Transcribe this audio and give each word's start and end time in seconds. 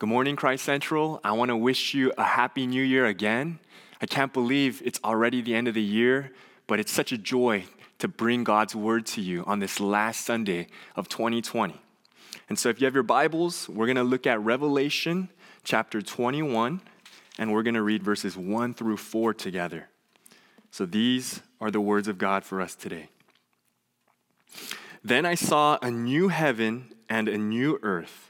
Good 0.00 0.08
morning, 0.08 0.34
Christ 0.34 0.64
Central. 0.64 1.20
I 1.22 1.32
want 1.32 1.50
to 1.50 1.56
wish 1.56 1.92
you 1.92 2.10
a 2.16 2.24
happy 2.24 2.66
new 2.66 2.82
year 2.82 3.04
again. 3.04 3.58
I 4.00 4.06
can't 4.06 4.32
believe 4.32 4.80
it's 4.82 4.98
already 5.04 5.42
the 5.42 5.54
end 5.54 5.68
of 5.68 5.74
the 5.74 5.82
year, 5.82 6.32
but 6.66 6.80
it's 6.80 6.90
such 6.90 7.12
a 7.12 7.18
joy 7.18 7.64
to 7.98 8.08
bring 8.08 8.42
God's 8.42 8.74
word 8.74 9.04
to 9.08 9.20
you 9.20 9.44
on 9.44 9.58
this 9.58 9.78
last 9.78 10.24
Sunday 10.24 10.68
of 10.96 11.10
2020. 11.10 11.78
And 12.48 12.58
so, 12.58 12.70
if 12.70 12.80
you 12.80 12.86
have 12.86 12.94
your 12.94 13.02
Bibles, 13.02 13.68
we're 13.68 13.84
going 13.84 13.96
to 13.96 14.02
look 14.02 14.26
at 14.26 14.40
Revelation 14.40 15.28
chapter 15.64 16.00
21, 16.00 16.80
and 17.38 17.52
we're 17.52 17.62
going 17.62 17.74
to 17.74 17.82
read 17.82 18.02
verses 18.02 18.38
1 18.38 18.72
through 18.72 18.96
4 18.96 19.34
together. 19.34 19.90
So, 20.70 20.86
these 20.86 21.42
are 21.60 21.70
the 21.70 21.82
words 21.82 22.08
of 22.08 22.16
God 22.16 22.42
for 22.42 22.62
us 22.62 22.74
today. 22.74 23.10
Then 25.04 25.26
I 25.26 25.34
saw 25.34 25.76
a 25.82 25.90
new 25.90 26.28
heaven 26.28 26.94
and 27.10 27.28
a 27.28 27.36
new 27.36 27.78
earth. 27.82 28.29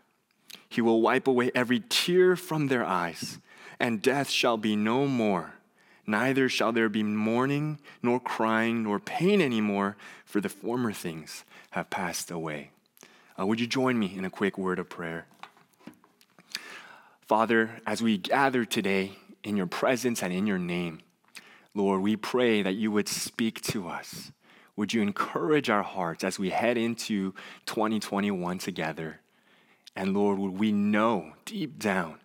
He 0.71 0.79
will 0.79 1.01
wipe 1.01 1.27
away 1.27 1.51
every 1.53 1.81
tear 1.89 2.37
from 2.37 2.67
their 2.67 2.85
eyes, 2.85 3.39
and 3.77 4.01
death 4.01 4.29
shall 4.29 4.55
be 4.55 4.77
no 4.77 5.05
more. 5.05 5.55
Neither 6.07 6.47
shall 6.47 6.71
there 6.71 6.87
be 6.87 7.03
mourning, 7.03 7.77
nor 8.01 8.21
crying, 8.21 8.83
nor 8.83 8.97
pain 8.97 9.41
anymore, 9.41 9.97
for 10.23 10.39
the 10.39 10.47
former 10.47 10.93
things 10.93 11.43
have 11.71 11.89
passed 11.89 12.31
away. 12.31 12.71
Uh, 13.37 13.45
would 13.45 13.59
you 13.59 13.67
join 13.67 13.99
me 13.99 14.15
in 14.17 14.23
a 14.23 14.29
quick 14.29 14.57
word 14.57 14.79
of 14.79 14.87
prayer? 14.87 15.25
Father, 17.19 17.81
as 17.85 18.01
we 18.01 18.17
gather 18.17 18.63
today 18.63 19.17
in 19.43 19.57
your 19.57 19.67
presence 19.67 20.23
and 20.23 20.31
in 20.31 20.47
your 20.47 20.57
name, 20.57 21.01
Lord, 21.75 22.01
we 22.01 22.15
pray 22.15 22.61
that 22.61 22.75
you 22.75 22.91
would 22.91 23.09
speak 23.09 23.59
to 23.63 23.89
us. 23.89 24.31
Would 24.77 24.93
you 24.93 25.01
encourage 25.01 25.69
our 25.69 25.83
hearts 25.83 26.23
as 26.23 26.39
we 26.39 26.49
head 26.49 26.77
into 26.77 27.33
2021 27.65 28.57
together? 28.57 29.19
And 29.95 30.13
Lord, 30.13 30.39
would 30.39 30.57
we 30.57 30.71
know 30.71 31.33
deep 31.45 31.79
down 31.79 32.19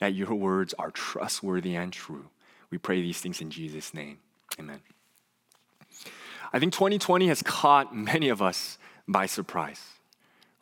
that 0.00 0.14
your 0.14 0.34
words 0.34 0.74
are 0.78 0.90
trustworthy 0.90 1.76
and 1.76 1.92
true? 1.92 2.26
We 2.70 2.78
pray 2.78 3.00
these 3.00 3.20
things 3.20 3.40
in 3.40 3.50
Jesus' 3.50 3.94
name. 3.94 4.18
Amen. 4.58 4.80
I 6.52 6.58
think 6.58 6.72
2020 6.72 7.28
has 7.28 7.42
caught 7.42 7.94
many 7.94 8.28
of 8.28 8.42
us 8.42 8.78
by 9.06 9.26
surprise. 9.26 9.80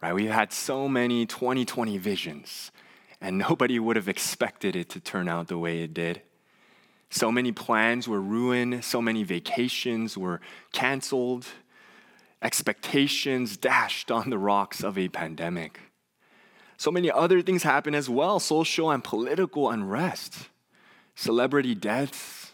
Right? 0.02 0.14
We've 0.14 0.30
had 0.30 0.52
so 0.52 0.88
many 0.88 1.26
2020 1.26 1.96
visions, 1.98 2.72
and 3.20 3.38
nobody 3.38 3.78
would 3.78 3.96
have 3.96 4.08
expected 4.08 4.74
it 4.74 4.88
to 4.90 5.00
turn 5.00 5.28
out 5.28 5.48
the 5.48 5.58
way 5.58 5.82
it 5.82 5.94
did. 5.94 6.22
So 7.08 7.30
many 7.30 7.52
plans 7.52 8.08
were 8.08 8.20
ruined, 8.20 8.84
so 8.84 9.00
many 9.00 9.22
vacations 9.22 10.16
were 10.18 10.40
canceled, 10.72 11.46
expectations 12.40 13.56
dashed 13.56 14.10
on 14.10 14.30
the 14.30 14.38
rocks 14.38 14.82
of 14.82 14.98
a 14.98 15.08
pandemic. 15.08 15.78
So 16.82 16.90
many 16.90 17.12
other 17.12 17.42
things 17.42 17.62
happen 17.62 17.94
as 17.94 18.10
well 18.10 18.40
social 18.40 18.90
and 18.90 19.04
political 19.04 19.70
unrest, 19.70 20.48
celebrity 21.14 21.76
deaths, 21.76 22.50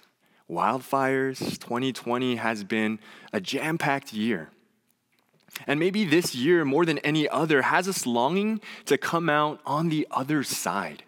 wildfires. 0.51 1.39
2020 1.59 2.37
has 2.37 2.62
been 2.62 3.01
a 3.33 3.41
jam 3.41 3.78
packed 3.78 4.12
year. 4.12 4.50
And 5.66 5.81
maybe 5.81 6.05
this 6.05 6.34
year, 6.34 6.66
more 6.66 6.84
than 6.84 6.99
any 6.99 7.27
other, 7.27 7.62
has 7.62 7.89
us 7.89 8.05
longing 8.05 8.61
to 8.84 8.99
come 8.99 9.31
out 9.31 9.62
on 9.65 9.89
the 9.89 10.06
other 10.11 10.43
side, 10.43 11.05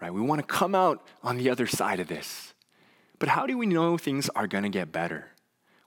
right? 0.00 0.12
We 0.12 0.20
want 0.20 0.40
to 0.40 0.46
come 0.46 0.74
out 0.74 1.06
on 1.22 1.36
the 1.36 1.48
other 1.48 1.68
side 1.68 2.00
of 2.00 2.08
this. 2.08 2.54
But 3.20 3.28
how 3.28 3.46
do 3.46 3.56
we 3.56 3.66
know 3.66 3.96
things 3.96 4.28
are 4.30 4.48
going 4.48 4.64
to 4.64 4.68
get 4.68 4.90
better? 4.90 5.28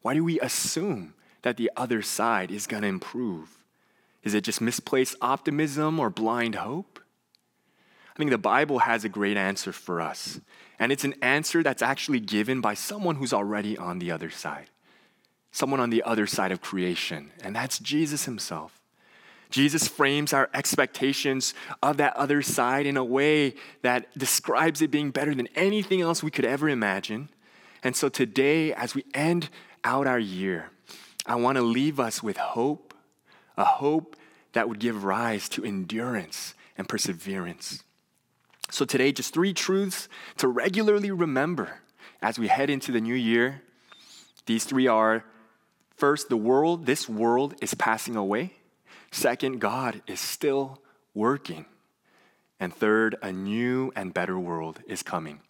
Why 0.04 0.14
do 0.14 0.24
we 0.24 0.40
assume 0.40 1.16
that 1.42 1.58
the 1.58 1.70
other 1.76 2.02
side 2.02 2.50
is 2.50 2.66
going 2.66 2.84
to 2.84 2.88
improve? 2.88 3.55
Is 4.26 4.34
it 4.34 4.44
just 4.44 4.60
misplaced 4.60 5.16
optimism 5.22 6.00
or 6.00 6.10
blind 6.10 6.56
hope? 6.56 7.00
I 8.14 8.18
think 8.18 8.32
the 8.32 8.38
Bible 8.38 8.80
has 8.80 9.06
a 9.06 9.10
great 9.10 9.38
answer 9.38 9.72
for 9.72 10.02
us. 10.02 10.42
And 10.80 10.92
it's 10.92 11.04
an 11.04 11.14
answer 11.22 11.62
that's 11.64 11.82
actually 11.82 12.20
given 12.20 12.60
by 12.60 12.74
someone 12.74 13.16
who's 13.16 13.34
already 13.34 13.78
on 13.78 14.00
the 14.00 14.12
other 14.12 14.30
side, 14.30 14.70
someone 15.52 15.80
on 15.80 15.92
the 15.92 16.04
other 16.04 16.26
side 16.26 16.52
of 16.52 16.60
creation, 16.60 17.32
and 17.42 17.56
that's 17.56 17.80
Jesus 17.80 18.26
himself. 18.26 18.82
Jesus 19.52 19.88
frames 19.88 20.34
our 20.34 20.50
expectations 20.54 21.54
of 21.84 21.98
that 21.98 22.16
other 22.18 22.42
side 22.42 22.88
in 22.88 22.98
a 22.98 23.04
way 23.04 23.54
that 23.84 24.18
describes 24.18 24.82
it 24.82 24.90
being 24.92 25.12
better 25.12 25.36
than 25.36 25.48
anything 25.56 26.02
else 26.02 26.24
we 26.24 26.32
could 26.32 26.46
ever 26.46 26.68
imagine. 26.68 27.30
And 27.84 27.96
so 27.96 28.10
today, 28.10 28.74
as 28.74 28.96
we 28.96 29.06
end 29.14 29.50
out 29.84 30.08
our 30.08 30.20
year, 30.20 30.72
I 31.28 31.36
want 31.36 31.58
to 31.58 31.62
leave 31.62 32.00
us 32.00 32.24
with 32.24 32.38
hope 32.38 32.95
a 33.58 33.66
hope 33.66 34.16
that 34.54 34.70
would 34.70 34.80
give 34.80 35.04
rise 35.04 35.50
to 35.50 35.64
endurance 35.64 36.54
and 36.78 36.88
perseverance. 36.88 37.84
So, 38.72 38.86
today, 38.86 39.12
just 39.12 39.34
three 39.34 39.54
truths 39.54 40.10
to 40.38 40.48
regularly 40.48 41.12
remember 41.12 41.82
as 42.22 42.40
we 42.40 42.48
head 42.48 42.70
into 42.70 42.92
the 42.92 43.02
new 43.02 43.16
year. 43.16 43.62
These 44.46 44.66
three 44.66 44.88
are 44.88 45.24
first, 45.96 46.30
the 46.30 46.38
world, 46.38 46.86
this 46.86 47.08
world 47.08 47.56
is 47.62 47.74
passing 47.76 48.16
away. 48.16 48.54
Second, 49.12 49.60
God 49.60 50.02
is 50.08 50.20
still 50.20 50.82
working. 51.14 51.66
And 52.60 52.74
third, 52.74 53.16
a 53.22 53.32
new 53.32 53.92
and 53.96 54.14
better 54.14 54.40
world 54.40 54.80
is 54.88 55.04
coming. 55.04 55.42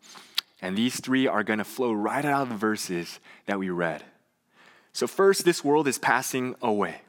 And 0.61 0.77
these 0.77 0.99
three 0.99 1.27
are 1.27 1.43
going 1.43 1.59
to 1.59 1.65
flow 1.65 1.93
right 1.93 2.25
out 2.25 2.43
of 2.43 2.49
the 2.49 2.55
verses 2.55 3.19
that 3.45 3.59
we 3.59 3.69
read. 3.69 4.03
So, 4.93 5.07
first, 5.07 5.45
this 5.45 5.63
world 5.63 5.87
is 5.87 5.97
passing 5.97 6.55
away. 6.61 7.01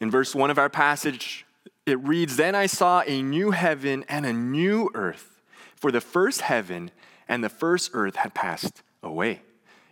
In 0.00 0.10
verse 0.10 0.34
1 0.34 0.50
of 0.50 0.58
our 0.58 0.70
passage, 0.70 1.44
it 1.84 1.98
reads 2.00 2.36
Then 2.36 2.54
I 2.54 2.66
saw 2.66 3.02
a 3.06 3.22
new 3.22 3.50
heaven 3.50 4.04
and 4.08 4.24
a 4.24 4.32
new 4.32 4.90
earth, 4.94 5.40
for 5.76 5.92
the 5.92 6.00
first 6.00 6.42
heaven 6.42 6.90
and 7.28 7.44
the 7.44 7.48
first 7.48 7.90
earth 7.92 8.16
had 8.16 8.34
passed 8.34 8.82
away, 9.02 9.42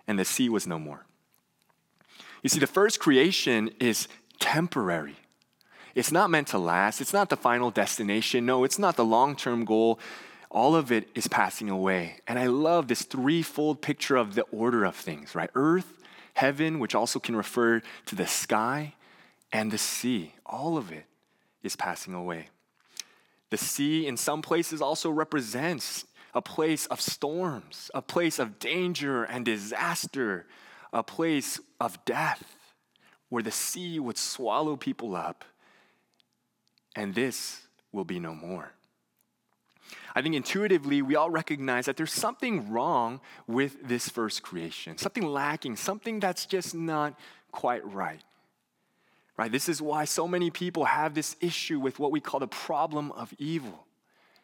and 0.06 0.18
the 0.18 0.24
sea 0.24 0.48
was 0.48 0.66
no 0.66 0.78
more. 0.78 1.04
You 2.42 2.48
see, 2.48 2.58
the 2.58 2.66
first 2.66 3.00
creation 3.00 3.70
is 3.78 4.08
temporary. 4.40 5.16
It's 5.94 6.12
not 6.12 6.30
meant 6.30 6.48
to 6.48 6.58
last. 6.58 7.00
It's 7.00 7.12
not 7.12 7.28
the 7.28 7.36
final 7.36 7.70
destination. 7.70 8.46
No, 8.46 8.64
it's 8.64 8.78
not 8.78 8.96
the 8.96 9.04
long 9.04 9.36
term 9.36 9.64
goal. 9.64 9.98
All 10.50 10.74
of 10.74 10.90
it 10.90 11.08
is 11.14 11.28
passing 11.28 11.68
away. 11.68 12.20
And 12.26 12.38
I 12.38 12.46
love 12.46 12.88
this 12.88 13.02
threefold 13.02 13.82
picture 13.82 14.16
of 14.16 14.34
the 14.34 14.42
order 14.52 14.84
of 14.84 14.94
things, 14.94 15.34
right? 15.34 15.50
Earth, 15.54 15.92
heaven, 16.34 16.78
which 16.78 16.94
also 16.94 17.18
can 17.18 17.36
refer 17.36 17.82
to 18.06 18.14
the 18.14 18.26
sky, 18.26 18.94
and 19.52 19.70
the 19.70 19.78
sea. 19.78 20.34
All 20.44 20.76
of 20.76 20.92
it 20.92 21.04
is 21.62 21.76
passing 21.76 22.14
away. 22.14 22.48
The 23.50 23.56
sea, 23.56 24.06
in 24.06 24.16
some 24.16 24.42
places, 24.42 24.82
also 24.82 25.10
represents 25.10 26.04
a 26.34 26.42
place 26.42 26.86
of 26.86 27.00
storms, 27.00 27.90
a 27.94 28.02
place 28.02 28.38
of 28.38 28.58
danger 28.58 29.24
and 29.24 29.44
disaster, 29.44 30.46
a 30.92 31.02
place 31.02 31.58
of 31.80 32.04
death 32.04 32.56
where 33.30 33.42
the 33.42 33.50
sea 33.50 33.98
would 33.98 34.18
swallow 34.18 34.76
people 34.76 35.16
up. 35.16 35.44
And 36.94 37.14
this 37.14 37.62
will 37.92 38.04
be 38.04 38.18
no 38.18 38.34
more. 38.34 38.72
I 40.14 40.20
think 40.20 40.34
intuitively 40.34 41.00
we 41.00 41.16
all 41.16 41.30
recognize 41.30 41.86
that 41.86 41.96
there's 41.96 42.12
something 42.12 42.70
wrong 42.70 43.20
with 43.46 43.88
this 43.88 44.08
first 44.08 44.42
creation, 44.42 44.98
something 44.98 45.24
lacking, 45.24 45.76
something 45.76 46.20
that's 46.20 46.44
just 46.44 46.74
not 46.74 47.18
quite 47.52 47.86
right 47.90 48.22
right? 49.38 49.50
This 49.50 49.68
is 49.68 49.80
why 49.80 50.04
so 50.04 50.28
many 50.28 50.50
people 50.50 50.84
have 50.84 51.14
this 51.14 51.36
issue 51.40 51.78
with 51.78 51.98
what 51.98 52.10
we 52.10 52.20
call 52.20 52.40
the 52.40 52.48
problem 52.48 53.12
of 53.12 53.32
evil. 53.38 53.86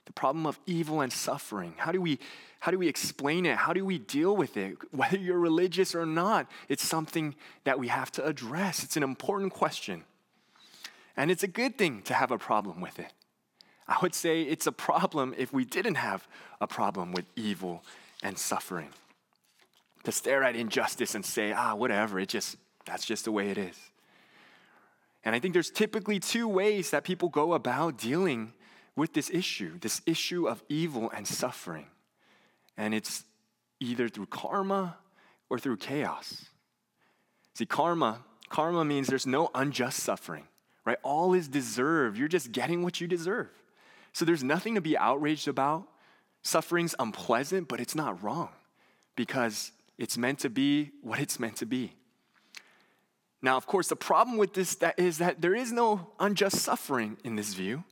The 0.06 0.12
problem 0.12 0.46
of 0.46 0.58
evil 0.67 1.00
and 1.00 1.12
suffering. 1.12 1.75
How 1.76 1.93
do 1.93 2.00
we 2.00 2.19
how 2.61 2.70
do 2.70 2.79
we 2.79 2.88
explain 2.88 3.44
it? 3.44 3.58
How 3.58 3.75
do 3.75 3.85
we 3.85 3.99
deal 3.99 4.35
with 4.35 4.56
it? 4.56 4.79
Whether 4.91 5.19
you're 5.19 5.38
religious 5.38 5.94
or 5.94 6.06
not, 6.06 6.50
it's 6.70 6.82
something 6.82 7.35
that 7.64 7.79
we 7.79 7.88
have 7.88 8.11
to 8.12 8.25
address. 8.25 8.82
It's 8.82 8.96
an 8.96 9.02
important 9.02 9.52
question. 9.52 10.05
And 11.14 11.31
it's 11.31 11.43
a 11.43 11.49
good 11.49 11.76
thing 11.76 12.00
to 12.02 12.14
have 12.14 12.31
a 12.31 12.38
problem 12.38 12.81
with 12.81 12.99
it. 12.99 13.12
I 13.87 13.99
would 14.00 14.14
say 14.14 14.43
it's 14.43 14.67
a 14.67 14.73
problem 14.73 15.35
if 15.37 15.52
we 15.52 15.67
didn't 15.67 15.97
have 15.97 16.26
a 16.58 16.67
problem 16.67 17.12
with 17.12 17.26
evil 17.37 17.85
and 18.23 18.38
suffering. 18.38 18.88
To 20.05 20.12
stare 20.12 20.43
at 20.43 20.56
injustice 20.56 21.14
and 21.14 21.25
say, 21.25 21.52
ah, 21.52 21.75
whatever, 21.75 22.19
it 22.19 22.31
just, 22.31 22.56
that's 22.87 23.05
just 23.05 23.26
the 23.26 23.32
way 23.32 23.50
it 23.50 23.58
is. 23.58 23.79
And 25.25 25.35
I 25.35 25.38
think 25.38 25.55
there's 25.55 25.71
typically 25.71 26.21
two 26.21 26.47
ways 26.47 26.91
that 26.91 27.05
people 27.05 27.29
go 27.29 27.55
about 27.55 27.97
dealing 27.97 28.53
with 28.94 29.15
this 29.15 29.31
issue, 29.31 29.79
this 29.81 30.03
issue 30.06 30.47
of 30.47 30.62
evil 30.69 31.11
and 31.11 31.26
suffering. 31.26 31.87
And 32.76 32.94
it's 32.94 33.25
either 33.81 34.09
through 34.09 34.26
karma 34.26 34.97
or 35.49 35.59
through 35.59 35.79
chaos. 35.79 36.47
See, 37.55 37.67
karma, 37.67 38.21
karma 38.49 38.85
means 38.85 39.06
there's 39.06 39.26
no 39.26 39.50
unjust 39.55 40.00
suffering, 40.00 40.44
right? 40.85 40.99
All 41.03 41.35
is 41.35 41.49
deserved. 41.49 42.19
You're 42.19 42.29
just 42.29 42.53
getting 42.53 42.82
what 42.82 43.00
you 43.00 43.06
deserve. 43.06 43.49
So 44.12 44.25
there's 44.25 44.44
nothing 44.44 44.75
to 44.75 44.81
be 44.81 44.97
outraged 44.97 45.49
about. 45.49 45.88
Suffering's 46.43 46.94
unpleasant, 46.99 47.69
but 47.69 47.81
it's 47.81 47.94
not 47.94 48.23
wrong 48.23 48.50
because 49.17 49.73
it's 49.99 50.19
meant 50.19 50.41
to 50.41 50.50
be 50.50 50.91
what 51.03 51.19
it's 51.19 51.41
meant 51.41 51.56
to 51.56 51.67
be. 51.67 51.94
Now, 53.44 53.58
of 53.58 53.67
course, 53.67 53.88
the 53.88 53.96
problem 53.96 54.38
with 54.38 54.55
this 54.55 54.76
that 54.76 54.99
is 54.99 55.19
that 55.19 55.43
there 55.43 55.55
is 55.55 55.70
no 55.70 56.08
unjust 56.19 56.61
suffering 56.61 57.19
in 57.25 57.37
this 57.37 57.52
view. 57.52 57.85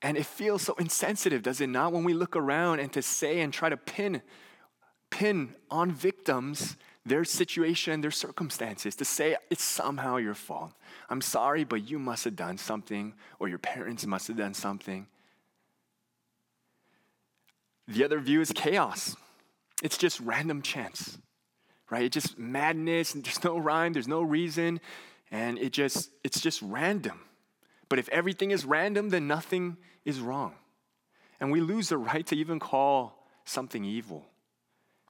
And 0.00 0.16
it 0.16 0.24
feels 0.24 0.62
so 0.62 0.74
insensitive, 0.78 1.42
does 1.42 1.60
it 1.60 1.66
not, 1.66 1.92
when 1.92 2.04
we 2.04 2.14
look 2.14 2.36
around 2.36 2.80
and 2.80 2.90
to 2.94 3.02
say 3.02 3.40
and 3.40 3.52
try 3.52 3.68
to 3.68 3.76
pin, 3.76 4.22
pin 5.10 5.54
on 5.70 5.92
victims 5.92 6.78
their 7.04 7.22
situation, 7.24 7.92
and 7.92 8.02
their 8.02 8.10
circumstances, 8.10 8.96
to 8.96 9.04
say 9.04 9.36
it's 9.50 9.62
somehow 9.62 10.16
your 10.16 10.34
fault. 10.34 10.72
I'm 11.10 11.20
sorry, 11.20 11.64
but 11.64 11.90
you 11.90 11.98
must 11.98 12.24
have 12.24 12.36
done 12.36 12.56
something, 12.56 13.12
or 13.38 13.48
your 13.48 13.58
parents 13.58 14.06
must 14.06 14.26
have 14.28 14.38
done 14.38 14.54
something. 14.54 15.06
The 17.88 18.04
other 18.04 18.20
view 18.20 18.40
is 18.40 18.52
chaos. 18.54 19.16
It's 19.82 19.98
just 19.98 20.18
random 20.20 20.62
chance, 20.62 21.18
right? 21.90 22.04
It's 22.04 22.14
just 22.14 22.38
madness, 22.38 23.14
and 23.14 23.24
there's 23.24 23.44
no 23.44 23.58
rhyme, 23.58 23.92
there's 23.92 24.08
no 24.08 24.22
reason, 24.22 24.80
and 25.30 25.58
it 25.58 25.72
just 25.72 26.10
it's 26.24 26.40
just 26.40 26.62
random. 26.62 27.20
But 27.88 27.98
if 27.98 28.08
everything 28.10 28.52
is 28.52 28.64
random, 28.64 29.10
then 29.10 29.26
nothing 29.26 29.76
is 30.04 30.20
wrong. 30.20 30.54
And 31.40 31.50
we 31.50 31.60
lose 31.60 31.88
the 31.88 31.98
right 31.98 32.26
to 32.26 32.36
even 32.36 32.58
call 32.60 33.26
something 33.44 33.84
evil 33.84 34.24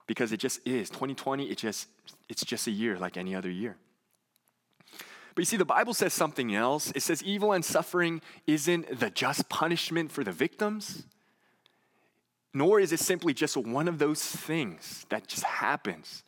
because 0.07 0.33
it 0.33 0.39
just 0.39 0.67
is. 0.67 0.89
2020, 0.89 1.51
it 1.51 1.59
just, 1.59 1.89
it's 2.29 2.45
just 2.45 2.67
a 2.67 2.71
year 2.71 2.99
like 2.99 3.17
any 3.17 3.35
other 3.35 3.51
year. 3.51 3.77
But 5.35 5.43
you 5.43 5.45
see, 5.45 5.57
the 5.57 5.65
Bible 5.65 5.95
says 5.95 6.13
something 6.13 6.55
else. 6.55 6.91
It 6.95 7.03
says 7.03 7.23
evil 7.23 7.53
and 7.53 7.65
suffering 7.65 8.21
isn't 8.47 8.99
the 8.99 9.11
just 9.11 9.49
punishment 9.49 10.11
for 10.11 10.25
the 10.25 10.33
victims, 10.33 11.05
nor 12.53 12.81
is 12.81 12.93
it 12.93 13.01
simply 13.01 13.35
just 13.35 13.57
one 13.57 13.87
of 13.87 13.99
those 13.99 14.23
things 14.23 15.07
that 15.11 15.29
just 15.29 15.45
happens. 15.45 16.25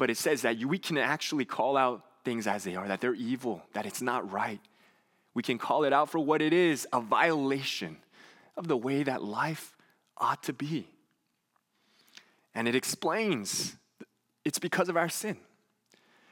But 0.00 0.08
it 0.08 0.16
says 0.16 0.40
that 0.42 0.56
we 0.56 0.78
can 0.78 0.96
actually 0.96 1.44
call 1.44 1.76
out 1.76 2.02
things 2.24 2.46
as 2.46 2.64
they 2.64 2.74
are, 2.74 2.88
that 2.88 3.02
they're 3.02 3.12
evil, 3.12 3.62
that 3.74 3.84
it's 3.84 4.00
not 4.00 4.32
right. 4.32 4.58
We 5.34 5.42
can 5.42 5.58
call 5.58 5.84
it 5.84 5.92
out 5.92 6.08
for 6.08 6.18
what 6.18 6.40
it 6.40 6.54
is 6.54 6.88
a 6.90 7.02
violation 7.02 7.98
of 8.56 8.66
the 8.66 8.78
way 8.78 9.02
that 9.02 9.22
life 9.22 9.76
ought 10.16 10.42
to 10.44 10.54
be. 10.54 10.88
And 12.54 12.66
it 12.66 12.74
explains 12.74 13.76
it's 14.42 14.58
because 14.58 14.88
of 14.88 14.96
our 14.96 15.10
sin. 15.10 15.36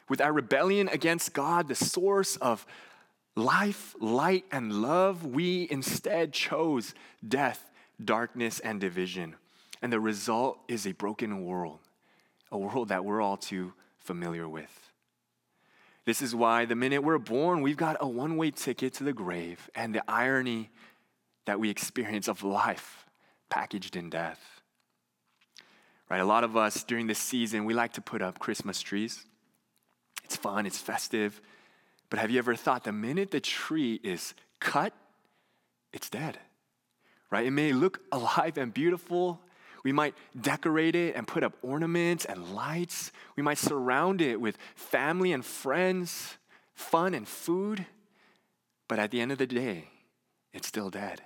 With 0.08 0.22
our 0.22 0.32
rebellion 0.32 0.88
against 0.88 1.34
God, 1.34 1.68
the 1.68 1.74
source 1.74 2.36
of 2.36 2.64
life, 3.36 3.94
light, 4.00 4.46
and 4.50 4.80
love, 4.80 5.26
we 5.26 5.68
instead 5.70 6.32
chose 6.32 6.94
death, 7.28 7.70
darkness, 8.02 8.60
and 8.60 8.80
division. 8.80 9.34
And 9.82 9.92
the 9.92 10.00
result 10.00 10.58
is 10.68 10.86
a 10.86 10.92
broken 10.92 11.44
world, 11.44 11.80
a 12.50 12.58
world 12.58 12.88
that 12.88 13.04
we're 13.04 13.20
all 13.20 13.36
too 13.36 13.72
familiar 13.98 14.48
with. 14.48 14.70
This 16.04 16.22
is 16.22 16.34
why 16.34 16.64
the 16.64 16.74
minute 16.74 17.02
we're 17.02 17.18
born, 17.18 17.60
we've 17.60 17.76
got 17.76 17.98
a 18.00 18.08
one 18.08 18.36
way 18.36 18.50
ticket 18.50 18.94
to 18.94 19.04
the 19.04 19.12
grave 19.12 19.68
and 19.74 19.94
the 19.94 20.02
irony 20.08 20.70
that 21.44 21.60
we 21.60 21.68
experience 21.68 22.28
of 22.28 22.42
life 22.42 23.06
packaged 23.50 23.96
in 23.96 24.08
death. 24.08 24.62
Right? 26.10 26.20
A 26.20 26.24
lot 26.24 26.44
of 26.44 26.56
us 26.56 26.82
during 26.84 27.06
this 27.06 27.18
season, 27.18 27.64
we 27.64 27.74
like 27.74 27.92
to 27.94 28.00
put 28.00 28.22
up 28.22 28.38
Christmas 28.38 28.80
trees. 28.80 29.26
It's 30.24 30.36
fun, 30.36 30.64
it's 30.64 30.78
festive. 30.78 31.40
But 32.10 32.18
have 32.18 32.30
you 32.30 32.38
ever 32.38 32.54
thought 32.54 32.84
the 32.84 32.92
minute 32.92 33.30
the 33.30 33.40
tree 33.40 34.00
is 34.02 34.34
cut, 34.60 34.94
it's 35.92 36.08
dead? 36.08 36.38
Right? 37.30 37.46
It 37.46 37.50
may 37.50 37.72
look 37.72 38.00
alive 38.12 38.56
and 38.56 38.72
beautiful, 38.72 39.40
we 39.84 39.92
might 39.92 40.14
decorate 40.40 40.94
it 40.94 41.14
and 41.14 41.26
put 41.26 41.42
up 41.42 41.54
ornaments 41.62 42.24
and 42.24 42.54
lights. 42.54 43.12
We 43.36 43.42
might 43.42 43.58
surround 43.58 44.20
it 44.20 44.40
with 44.40 44.58
family 44.74 45.32
and 45.32 45.44
friends, 45.44 46.36
fun 46.74 47.14
and 47.14 47.26
food. 47.26 47.86
But 48.88 48.98
at 48.98 49.10
the 49.10 49.20
end 49.20 49.32
of 49.32 49.38
the 49.38 49.46
day, 49.46 49.88
it's 50.52 50.68
still 50.68 50.90
dead. 50.90 51.22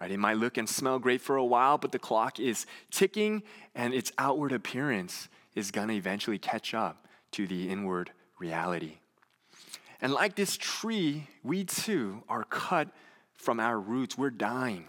Right? 0.00 0.10
It 0.10 0.18
might 0.18 0.36
look 0.36 0.58
and 0.58 0.68
smell 0.68 0.98
great 0.98 1.20
for 1.20 1.36
a 1.36 1.44
while, 1.44 1.78
but 1.78 1.92
the 1.92 1.98
clock 1.98 2.38
is 2.38 2.66
ticking 2.90 3.42
and 3.74 3.94
its 3.94 4.12
outward 4.18 4.52
appearance 4.52 5.28
is 5.54 5.70
going 5.70 5.88
to 5.88 5.94
eventually 5.94 6.38
catch 6.38 6.74
up 6.74 7.06
to 7.32 7.46
the 7.46 7.68
inward 7.68 8.10
reality. 8.38 8.98
And 10.00 10.12
like 10.12 10.34
this 10.34 10.56
tree, 10.56 11.28
we 11.42 11.64
too 11.64 12.22
are 12.28 12.44
cut 12.44 12.88
from 13.34 13.60
our 13.60 13.80
roots. 13.80 14.18
We're 14.18 14.30
dying. 14.30 14.86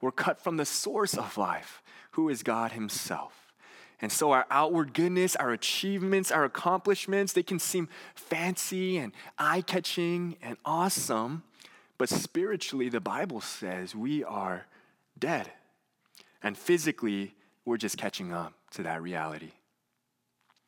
We're 0.00 0.12
cut 0.12 0.40
from 0.40 0.56
the 0.56 0.64
source 0.64 1.14
of 1.14 1.36
life 1.36 1.82
who 2.12 2.28
is 2.28 2.42
God 2.42 2.72
Himself. 2.72 3.52
And 4.00 4.12
so, 4.12 4.32
our 4.32 4.46
outward 4.50 4.92
goodness, 4.92 5.36
our 5.36 5.52
achievements, 5.52 6.30
our 6.30 6.44
accomplishments, 6.44 7.32
they 7.32 7.42
can 7.42 7.58
seem 7.58 7.88
fancy 8.14 8.98
and 8.98 9.12
eye 9.38 9.62
catching 9.62 10.36
and 10.42 10.58
awesome. 10.64 11.44
But 11.96 12.10
spiritually, 12.10 12.90
the 12.90 13.00
Bible 13.00 13.40
says 13.40 13.94
we 13.94 14.22
are 14.22 14.66
dead. 15.18 15.50
And 16.42 16.58
physically, 16.58 17.34
we're 17.64 17.78
just 17.78 17.96
catching 17.96 18.32
up 18.32 18.52
to 18.72 18.82
that 18.82 19.02
reality. 19.02 19.52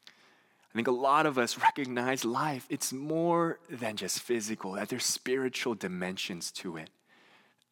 I 0.07 0.75
think 0.75 0.89
a 0.89 0.93
lot 0.93 1.27
of 1.27 1.39
us 1.39 1.59
recognize 1.59 2.25
life, 2.25 2.67
it's 2.71 2.93
more 2.93 3.59
than 3.69 3.97
just 3.97 4.21
physical, 4.21 4.73
that 4.73 4.89
there's 4.89 5.05
spiritual 5.05 5.75
dimensions 5.75 6.51
to 6.53 6.77
it. 6.77 6.91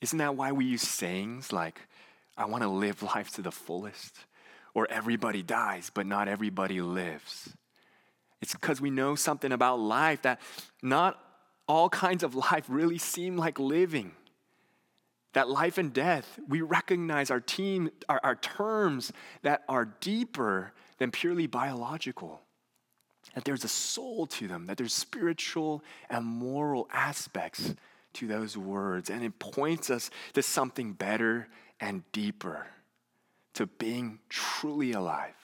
Isn't 0.00 0.19
that 0.19 0.37
why 0.37 0.52
we 0.52 0.64
use 0.64 0.82
sayings 0.82 1.52
like, 1.52 1.81
I 2.37 2.44
want 2.46 2.62
to 2.62 2.69
live 2.69 3.02
life 3.14 3.31
to 3.34 3.43
the 3.43 3.52
fullest. 3.52 4.16
Or 4.75 4.87
everybody 4.90 5.43
dies, 5.43 5.90
but 5.93 6.06
not 6.06 6.28
everybody 6.28 6.81
lives. 6.82 7.48
It's 8.43 8.52
because 8.52 8.81
we 8.81 8.90
know 8.90 9.14
something 9.14 9.50
about 9.50 9.81
life 9.81 10.22
that 10.22 10.40
not 10.82 11.19
all 11.66 11.88
kinds 11.88 12.22
of 12.22 12.34
life 12.34 12.64
really 12.69 12.98
seem 12.98 13.37
like 13.37 13.58
living. 13.58 14.12
That 15.32 15.48
life 15.48 15.78
and 15.78 15.93
death, 15.93 16.38
we 16.46 16.60
recognize 16.60 17.30
our 17.30 17.40
team, 17.40 17.90
our, 18.09 18.21
our 18.23 18.37
terms 18.37 19.12
that 19.42 19.64
are 19.68 19.87
deeper 20.00 20.73
than 20.99 21.11
purely 21.11 21.47
biological. 21.47 22.40
That 23.35 23.44
there's 23.44 23.64
a 23.64 23.68
soul 23.68 24.26
to 24.26 24.47
them, 24.47 24.66
that 24.66 24.76
there's 24.76 24.94
spiritual 24.94 25.82
and 26.09 26.25
moral 26.25 26.88
aspects 26.92 27.75
to 28.16 28.26
those 28.26 28.56
words. 28.56 29.11
And 29.11 29.25
it 29.25 29.38
points 29.38 29.90
us 29.90 30.11
to 30.35 30.42
something 30.42 30.92
better 30.92 31.49
and 31.80 32.02
deeper 32.12 32.66
to 33.54 33.66
being 33.66 34.18
truly 34.28 34.92
alive. 34.92 35.35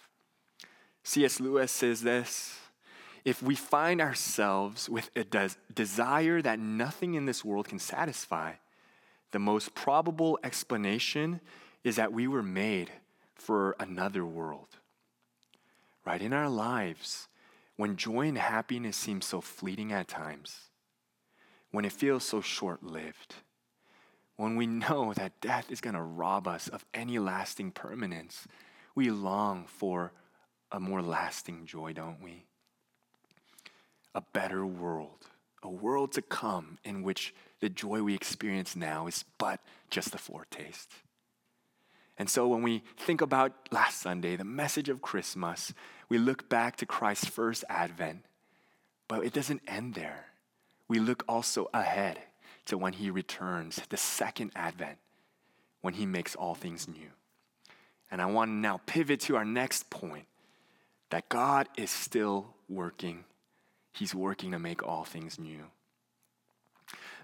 C.S. 1.02 1.40
Lewis 1.40 1.72
says 1.72 2.02
this 2.02 2.58
if 3.24 3.42
we 3.42 3.54
find 3.54 4.00
ourselves 4.00 4.88
with 4.88 5.10
a 5.14 5.24
des- 5.24 5.56
desire 5.72 6.42
that 6.42 6.58
nothing 6.58 7.14
in 7.14 7.24
this 7.24 7.44
world 7.44 7.68
can 7.68 7.78
satisfy, 7.78 8.54
the 9.30 9.38
most 9.38 9.74
probable 9.74 10.38
explanation 10.42 11.40
is 11.84 11.96
that 11.96 12.12
we 12.12 12.26
were 12.26 12.42
made 12.42 12.90
for 13.34 13.76
another 13.78 14.24
world. 14.24 14.68
Right? 16.04 16.20
In 16.20 16.32
our 16.32 16.48
lives, 16.48 17.28
when 17.76 17.96
joy 17.96 18.28
and 18.28 18.38
happiness 18.38 18.96
seem 18.96 19.20
so 19.20 19.40
fleeting 19.40 19.92
at 19.92 20.08
times, 20.08 20.68
when 21.72 21.84
it 21.84 21.92
feels 21.92 22.22
so 22.22 22.40
short 22.40 22.84
lived, 22.84 23.34
when 24.36 24.56
we 24.56 24.66
know 24.88 25.12
that 25.14 25.40
death 25.40 25.70
is 25.70 25.80
going 25.80 25.96
to 25.96 26.02
rob 26.02 26.46
us 26.46 26.68
of 26.68 26.84
any 26.94 27.18
lasting 27.18 27.72
permanence, 27.72 28.46
we 28.94 29.10
long 29.10 29.64
for 29.66 30.12
a 30.70 30.78
more 30.78 31.02
lasting 31.02 31.66
joy, 31.66 31.92
don't 31.92 32.22
we? 32.22 32.44
A 34.14 34.22
better 34.32 34.64
world, 34.64 35.26
a 35.62 35.70
world 35.70 36.12
to 36.12 36.22
come 36.22 36.78
in 36.84 37.02
which 37.02 37.34
the 37.60 37.68
joy 37.68 38.02
we 38.02 38.14
experience 38.14 38.76
now 38.76 39.06
is 39.06 39.24
but 39.38 39.60
just 39.90 40.14
a 40.14 40.18
foretaste. 40.18 40.92
And 42.18 42.28
so 42.28 42.46
when 42.46 42.62
we 42.62 42.82
think 42.98 43.20
about 43.20 43.52
last 43.70 44.00
Sunday, 44.00 44.36
the 44.36 44.44
message 44.44 44.88
of 44.88 45.00
Christmas, 45.00 45.72
we 46.08 46.18
look 46.18 46.48
back 46.48 46.76
to 46.76 46.86
Christ's 46.86 47.26
first 47.26 47.64
advent, 47.68 48.24
but 49.08 49.24
it 49.24 49.32
doesn't 49.32 49.62
end 49.66 49.94
there. 49.94 50.26
We 50.92 50.98
look 50.98 51.24
also 51.26 51.70
ahead 51.72 52.18
to 52.66 52.76
when 52.76 52.92
he 52.92 53.08
returns, 53.08 53.80
the 53.88 53.96
second 53.96 54.52
advent, 54.54 54.98
when 55.80 55.94
he 55.94 56.04
makes 56.04 56.36
all 56.36 56.54
things 56.54 56.86
new. 56.86 57.08
And 58.10 58.20
I 58.20 58.26
want 58.26 58.50
to 58.50 58.52
now 58.52 58.78
pivot 58.84 59.20
to 59.20 59.36
our 59.36 59.44
next 59.46 59.88
point 59.88 60.26
that 61.08 61.30
God 61.30 61.70
is 61.78 61.90
still 61.90 62.48
working. 62.68 63.24
He's 63.94 64.14
working 64.14 64.50
to 64.50 64.58
make 64.58 64.86
all 64.86 65.04
things 65.04 65.38
new. 65.38 65.64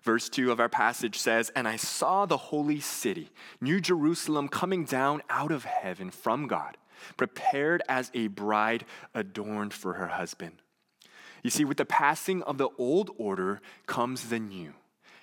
Verse 0.02 0.30
2 0.30 0.50
of 0.50 0.60
our 0.60 0.70
passage 0.70 1.18
says, 1.18 1.50
And 1.54 1.68
I 1.68 1.76
saw 1.76 2.24
the 2.24 2.38
holy 2.38 2.80
city, 2.80 3.28
New 3.60 3.82
Jerusalem, 3.82 4.48
coming 4.48 4.84
down 4.86 5.20
out 5.28 5.52
of 5.52 5.64
heaven 5.64 6.10
from 6.10 6.46
God, 6.46 6.78
prepared 7.18 7.82
as 7.86 8.10
a 8.14 8.28
bride 8.28 8.86
adorned 9.12 9.74
for 9.74 9.92
her 9.92 10.06
husband. 10.06 10.62
You 11.42 11.50
see, 11.50 11.64
with 11.64 11.76
the 11.76 11.84
passing 11.84 12.42
of 12.42 12.58
the 12.58 12.68
old 12.78 13.10
order 13.16 13.60
comes 13.86 14.28
the 14.28 14.38
new. 14.38 14.74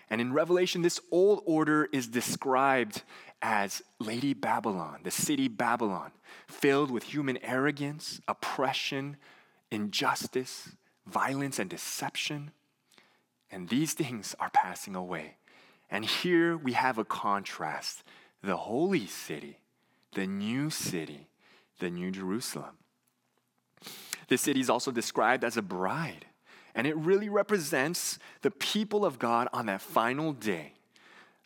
And 0.10 0.22
in 0.22 0.34
Revelation, 0.34 0.82
this 0.82 1.00
old 1.12 1.42
order 1.46 1.90
is 1.92 2.08
described 2.08 3.02
as 3.42 3.82
Lady 4.00 4.34
Babylon, 4.34 5.02
the 5.04 5.12
city 5.12 5.48
Babylon, 5.48 6.12
filled 6.48 6.92
with 6.92 7.04
human 7.04 7.38
arrogance, 7.44 8.22
oppression, 8.28 9.18
injustice, 9.72 10.70
violence, 11.06 11.60
and 11.60 11.70
deception. 11.70 12.52
And 13.52 13.70
these 13.70 13.94
things 13.94 14.36
are 14.40 14.50
passing 14.50 14.96
away. 14.96 15.38
And 15.90 16.06
here 16.06 16.58
we 16.58 16.74
have 16.74 16.98
a 16.98 17.06
contrast 17.06 18.04
the 18.42 18.58
holy 18.58 19.08
city, 19.08 19.58
the 20.14 20.28
new 20.28 20.70
city, 20.70 21.30
the 21.80 21.90
new 21.90 22.12
Jerusalem. 22.12 22.78
This 24.28 24.42
city 24.42 24.60
is 24.60 24.70
also 24.70 24.92
described 24.92 25.44
as 25.44 25.58
a 25.58 25.62
bride, 25.62 26.26
and 26.74 26.88
it 26.88 26.96
really 26.98 27.30
represents 27.30 28.20
the 28.42 28.52
people 28.52 29.06
of 29.06 29.20
God 29.20 29.48
on 29.54 29.68
that 29.68 29.82
final 29.82 30.34
day 30.34 30.74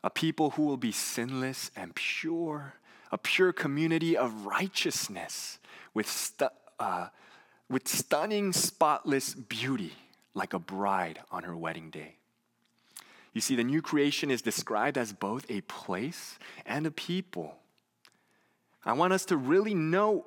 a 0.03 0.09
people 0.09 0.51
who 0.51 0.63
will 0.63 0.77
be 0.77 0.91
sinless 0.91 1.71
and 1.75 1.93
pure, 1.93 2.75
a 3.11 3.17
pure 3.17 3.51
community 3.51 4.15
of 4.15 4.45
righteousness 4.45 5.59
with, 5.93 6.09
stu- 6.09 6.47
uh, 6.79 7.07
with 7.69 7.87
stunning, 7.87 8.53
spotless 8.53 9.33
beauty 9.33 9.93
like 10.33 10.53
a 10.53 10.59
bride 10.59 11.19
on 11.31 11.43
her 11.43 11.55
wedding 11.55 11.89
day. 11.89 12.15
You 13.33 13.41
see, 13.41 13.55
the 13.55 13.63
new 13.63 13.81
creation 13.81 14.31
is 14.31 14.41
described 14.41 14.97
as 14.97 15.13
both 15.13 15.45
a 15.49 15.61
place 15.61 16.39
and 16.65 16.85
a 16.87 16.91
people. 16.91 17.57
I 18.85 18.93
want 18.93 19.13
us 19.13 19.25
to 19.25 19.37
really 19.37 19.73
know 19.73 20.25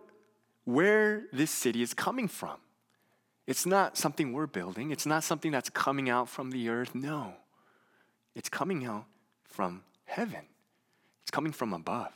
where 0.64 1.24
this 1.32 1.50
city 1.50 1.82
is 1.82 1.94
coming 1.94 2.28
from. 2.28 2.56
It's 3.46 3.66
not 3.66 3.96
something 3.96 4.32
we're 4.32 4.46
building, 4.46 4.90
it's 4.90 5.06
not 5.06 5.24
something 5.24 5.50
that's 5.50 5.70
coming 5.70 6.08
out 6.08 6.28
from 6.28 6.50
the 6.50 6.68
earth. 6.68 6.94
No, 6.94 7.34
it's 8.34 8.48
coming 8.48 8.84
out 8.84 9.04
from 9.44 9.82
heaven, 10.04 10.46
it's 11.22 11.30
coming 11.30 11.52
from 11.52 11.72
above. 11.72 12.12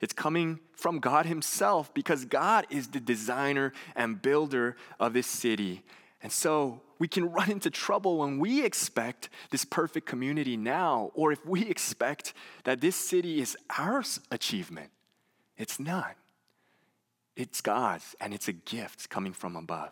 It's 0.00 0.12
coming 0.12 0.60
from 0.74 0.98
God 0.98 1.24
Himself 1.24 1.94
because 1.94 2.26
God 2.26 2.66
is 2.68 2.88
the 2.88 3.00
designer 3.00 3.72
and 3.96 4.20
builder 4.20 4.76
of 5.00 5.14
this 5.14 5.26
city. 5.26 5.82
And 6.20 6.30
so 6.30 6.82
we 6.98 7.08
can 7.08 7.30
run 7.30 7.50
into 7.50 7.70
trouble 7.70 8.18
when 8.18 8.38
we 8.38 8.64
expect 8.64 9.30
this 9.50 9.64
perfect 9.64 10.06
community 10.06 10.58
now, 10.58 11.10
or 11.14 11.32
if 11.32 11.46
we 11.46 11.66
expect 11.68 12.34
that 12.64 12.82
this 12.82 12.96
city 12.96 13.40
is 13.40 13.56
our 13.78 14.04
achievement. 14.30 14.90
It's 15.56 15.80
not. 15.80 16.16
It's 17.36 17.60
God's, 17.60 18.14
and 18.20 18.32
it's 18.32 18.48
a 18.48 18.52
gift 18.52 19.10
coming 19.10 19.32
from 19.32 19.56
above. 19.56 19.90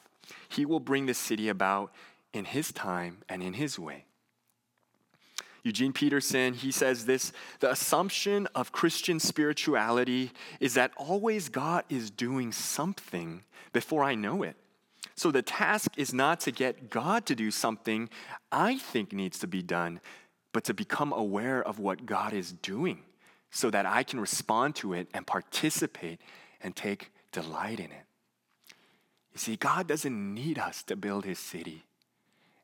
He 0.48 0.64
will 0.64 0.80
bring 0.80 1.06
this 1.06 1.18
city 1.18 1.48
about 1.48 1.92
in 2.32 2.44
His 2.44 2.72
time 2.72 3.18
and 3.28 3.42
in 3.42 3.54
His 3.54 3.78
way. 3.78 4.04
Eugene 5.64 5.92
Peterson, 5.92 6.54
he 6.54 6.72
says 6.72 7.06
this 7.06 7.32
the 7.60 7.70
assumption 7.70 8.48
of 8.54 8.72
Christian 8.72 9.20
spirituality 9.20 10.32
is 10.58 10.74
that 10.74 10.92
always 10.96 11.48
God 11.48 11.84
is 11.88 12.10
doing 12.10 12.50
something 12.50 13.44
before 13.72 14.02
I 14.02 14.14
know 14.14 14.42
it. 14.42 14.56
So 15.14 15.30
the 15.30 15.42
task 15.42 15.92
is 15.96 16.12
not 16.12 16.40
to 16.40 16.50
get 16.50 16.90
God 16.90 17.26
to 17.26 17.34
do 17.36 17.50
something 17.50 18.08
I 18.50 18.78
think 18.78 19.12
needs 19.12 19.38
to 19.40 19.46
be 19.46 19.62
done, 19.62 20.00
but 20.52 20.64
to 20.64 20.74
become 20.74 21.12
aware 21.12 21.62
of 21.62 21.78
what 21.78 22.06
God 22.06 22.32
is 22.32 22.52
doing 22.52 23.02
so 23.50 23.70
that 23.70 23.86
I 23.86 24.02
can 24.02 24.18
respond 24.18 24.74
to 24.76 24.94
it 24.94 25.08
and 25.14 25.26
participate 25.26 26.20
and 26.60 26.74
take 26.74 27.11
delight 27.32 27.80
in 27.80 27.86
it. 27.86 28.04
You 29.32 29.38
see, 29.38 29.56
God 29.56 29.86
doesn't 29.86 30.34
need 30.34 30.58
us 30.58 30.82
to 30.84 30.96
build 30.96 31.24
his 31.24 31.38
city. 31.38 31.84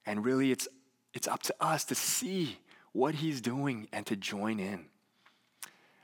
And 0.07 0.25
really, 0.25 0.53
it's, 0.53 0.69
it's 1.15 1.27
up 1.27 1.43
to 1.45 1.55
us 1.61 1.85
to 1.87 1.95
see 1.95 2.59
what 2.93 3.17
he's 3.17 3.41
doing 3.41 3.89
and 3.93 4.05
to 4.07 4.17
join 4.17 4.61
in. 4.61 4.87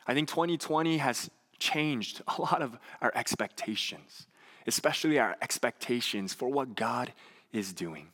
I 0.07 0.15
think 0.15 0.29
2020 0.29 0.99
has 0.99 1.31
changed 1.59 2.23
a 2.27 2.41
lot 2.41 2.63
of 2.63 2.79
our 3.01 3.13
expectations 3.15 4.27
especially 4.67 5.19
our 5.19 5.37
expectations 5.43 6.35
for 6.35 6.49
what 6.49 6.75
God 6.75 7.13
is 7.53 7.73
doing. 7.73 8.09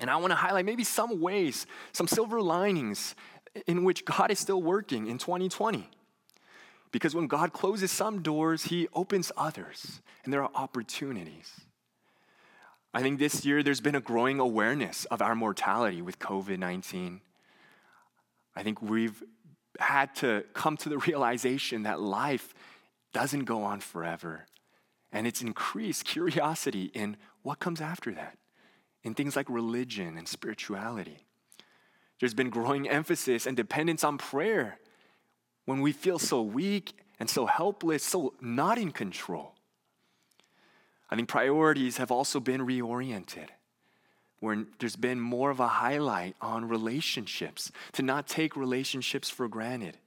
And 0.00 0.10
I 0.10 0.16
want 0.16 0.30
to 0.30 0.36
highlight 0.36 0.64
maybe 0.64 0.84
some 0.84 1.20
ways, 1.20 1.66
some 1.92 2.06
silver 2.06 2.40
linings 2.40 3.14
in 3.66 3.84
which 3.84 4.04
God 4.04 4.30
is 4.30 4.38
still 4.38 4.62
working 4.62 5.08
in 5.08 5.18
2020. 5.18 5.88
Because 6.90 7.14
when 7.14 7.26
God 7.26 7.52
closes 7.52 7.90
some 7.90 8.22
doors, 8.22 8.64
He 8.64 8.88
opens 8.94 9.30
others, 9.36 10.00
and 10.24 10.32
there 10.32 10.42
are 10.42 10.50
opportunities. 10.54 11.52
I 12.94 13.02
think 13.02 13.18
this 13.18 13.44
year 13.44 13.62
there's 13.62 13.80
been 13.80 13.94
a 13.94 14.00
growing 14.00 14.40
awareness 14.40 15.04
of 15.06 15.20
our 15.20 15.34
mortality 15.34 16.00
with 16.00 16.18
COVID 16.18 16.58
19. 16.58 17.20
I 18.56 18.62
think 18.62 18.82
we've 18.82 19.22
had 19.78 20.14
to 20.16 20.44
come 20.54 20.76
to 20.78 20.88
the 20.88 20.98
realization 20.98 21.84
that 21.84 22.00
life 22.00 22.54
doesn't 23.12 23.44
go 23.44 23.62
on 23.62 23.80
forever. 23.80 24.46
And 25.12 25.26
it's 25.26 25.42
increased 25.42 26.04
curiosity 26.04 26.90
in 26.94 27.16
what 27.42 27.60
comes 27.60 27.80
after 27.80 28.12
that, 28.12 28.36
in 29.02 29.14
things 29.14 29.36
like 29.36 29.48
religion 29.48 30.18
and 30.18 30.28
spirituality. 30.28 31.18
There's 32.20 32.34
been 32.34 32.50
growing 32.50 32.88
emphasis 32.88 33.46
and 33.46 33.56
dependence 33.56 34.02
on 34.02 34.18
prayer 34.18 34.78
when 35.68 35.82
we 35.82 35.92
feel 35.92 36.18
so 36.18 36.40
weak 36.40 36.94
and 37.20 37.28
so 37.28 37.44
helpless, 37.44 38.02
so 38.02 38.32
not 38.40 38.78
in 38.78 38.90
control. 38.90 39.52
I 41.10 41.16
think 41.16 41.28
priorities 41.28 41.98
have 41.98 42.10
also 42.10 42.40
been 42.40 42.62
reoriented, 42.62 43.48
where 44.40 44.64
there's 44.78 44.96
been 44.96 45.20
more 45.20 45.50
of 45.50 45.60
a 45.60 45.68
highlight 45.68 46.36
on 46.40 46.70
relationships, 46.70 47.70
to 47.92 48.02
not 48.02 48.26
take 48.26 48.56
relationships 48.56 49.28
for 49.28 49.46
granted, 49.46 49.98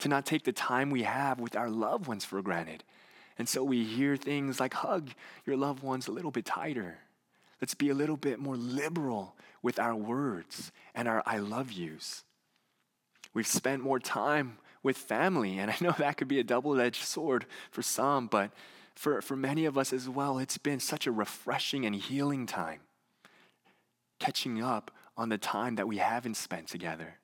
to 0.00 0.08
not 0.08 0.26
take 0.26 0.42
the 0.42 0.50
time 0.50 0.90
we 0.90 1.04
have 1.04 1.38
with 1.38 1.54
our 1.54 1.70
loved 1.70 2.08
ones 2.08 2.24
for 2.24 2.42
granted, 2.42 2.82
and 3.38 3.48
so 3.48 3.62
we 3.62 3.84
hear 3.84 4.16
things 4.16 4.58
like 4.58 4.74
hug 4.74 5.10
your 5.46 5.56
loved 5.56 5.84
ones 5.84 6.08
a 6.08 6.12
little 6.12 6.32
bit 6.32 6.44
tighter. 6.44 6.98
Let's 7.60 7.74
be 7.74 7.88
a 7.88 7.94
little 7.94 8.16
bit 8.16 8.40
more 8.40 8.56
liberal 8.56 9.36
with 9.62 9.78
our 9.78 9.94
words 9.94 10.72
and 10.92 11.06
our 11.06 11.22
I 11.24 11.38
love 11.38 11.70
yous. 11.70 12.24
We've 13.32 13.46
spent 13.46 13.80
more 13.80 14.00
time 14.00 14.58
with 14.84 14.96
family, 14.96 15.58
and 15.58 15.70
I 15.70 15.76
know 15.80 15.90
that 15.98 16.16
could 16.16 16.28
be 16.28 16.38
a 16.38 16.44
double 16.44 16.80
edged 16.80 17.02
sword 17.02 17.46
for 17.72 17.82
some, 17.82 18.28
but 18.28 18.52
for, 18.94 19.20
for 19.20 19.34
many 19.34 19.64
of 19.64 19.76
us 19.76 19.92
as 19.92 20.08
well, 20.08 20.38
it's 20.38 20.58
been 20.58 20.78
such 20.78 21.08
a 21.08 21.12
refreshing 21.12 21.84
and 21.84 21.96
healing 21.96 22.46
time. 22.46 22.80
Catching 24.20 24.62
up 24.62 24.92
on 25.16 25.28
the 25.28 25.38
time 25.38 25.74
that 25.74 25.88
we 25.88 25.96
haven't 25.96 26.36
spent 26.36 26.68
together. 26.68 27.18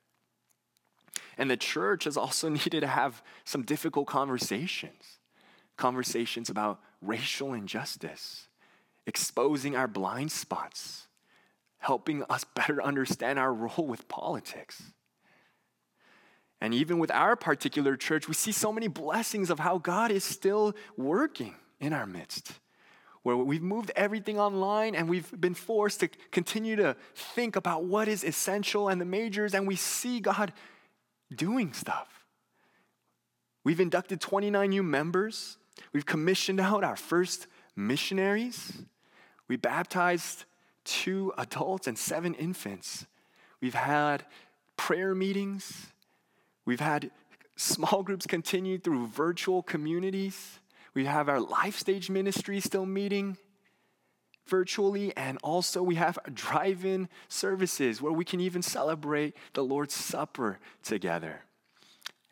And 1.38 1.48
the 1.48 1.56
church 1.56 2.04
has 2.04 2.16
also 2.16 2.48
needed 2.48 2.80
to 2.80 2.88
have 2.88 3.22
some 3.44 3.62
difficult 3.62 4.08
conversations 4.08 5.20
conversations 5.80 6.50
about 6.50 6.78
racial 7.00 7.54
injustice, 7.54 8.48
exposing 9.06 9.74
our 9.74 9.88
blind 9.88 10.30
spots, 10.30 11.08
helping 11.78 12.22
us 12.24 12.44
better 12.54 12.82
understand 12.82 13.38
our 13.38 13.52
role 13.52 13.86
with 13.86 14.06
politics. 14.06 14.92
And 16.60 16.74
even 16.74 16.98
with 16.98 17.10
our 17.10 17.36
particular 17.36 17.96
church, 17.96 18.28
we 18.28 18.34
see 18.34 18.52
so 18.52 18.72
many 18.72 18.88
blessings 18.88 19.50
of 19.50 19.58
how 19.58 19.78
God 19.78 20.10
is 20.10 20.24
still 20.24 20.74
working 20.96 21.54
in 21.80 21.92
our 21.92 22.06
midst. 22.06 22.52
Where 23.22 23.36
we've 23.36 23.62
moved 23.62 23.90
everything 23.96 24.38
online 24.38 24.94
and 24.94 25.08
we've 25.08 25.30
been 25.40 25.54
forced 25.54 26.00
to 26.00 26.08
continue 26.30 26.76
to 26.76 26.96
think 27.14 27.56
about 27.56 27.84
what 27.84 28.08
is 28.08 28.24
essential 28.24 28.88
and 28.88 29.00
the 29.00 29.04
majors, 29.04 29.54
and 29.54 29.66
we 29.66 29.76
see 29.76 30.20
God 30.20 30.52
doing 31.34 31.72
stuff. 31.72 32.26
We've 33.62 33.80
inducted 33.80 34.20
29 34.20 34.70
new 34.70 34.82
members 34.82 35.58
We've 35.92 36.06
commissioned 36.06 36.60
out 36.60 36.84
our 36.84 36.96
first 36.96 37.46
missionaries. 37.74 38.72
We 39.48 39.56
baptized 39.56 40.44
two 40.84 41.32
adults 41.36 41.86
and 41.86 41.98
seven 41.98 42.34
infants. 42.34 43.06
We've 43.60 43.74
had 43.74 44.24
prayer 44.76 45.14
meetings. 45.14 45.88
We've 46.64 46.80
had 46.80 47.10
small 47.56 48.02
groups 48.02 48.26
continue 48.26 48.78
through 48.78 49.08
virtual 49.08 49.62
communities. 49.62 50.58
We 50.94 51.04
have 51.04 51.28
our 51.28 51.40
life 51.40 51.78
stage 51.78 52.10
ministry 52.10 52.60
still 52.60 52.86
meeting 52.86 53.36
virtually, 54.46 55.16
and 55.16 55.38
also 55.42 55.82
we 55.82 55.94
have 55.94 56.18
drive 56.34 56.84
in 56.84 57.08
services 57.28 58.02
where 58.02 58.12
we 58.12 58.24
can 58.24 58.40
even 58.40 58.62
celebrate 58.62 59.34
the 59.54 59.62
Lord's 59.62 59.94
Supper 59.94 60.58
together. 60.82 61.42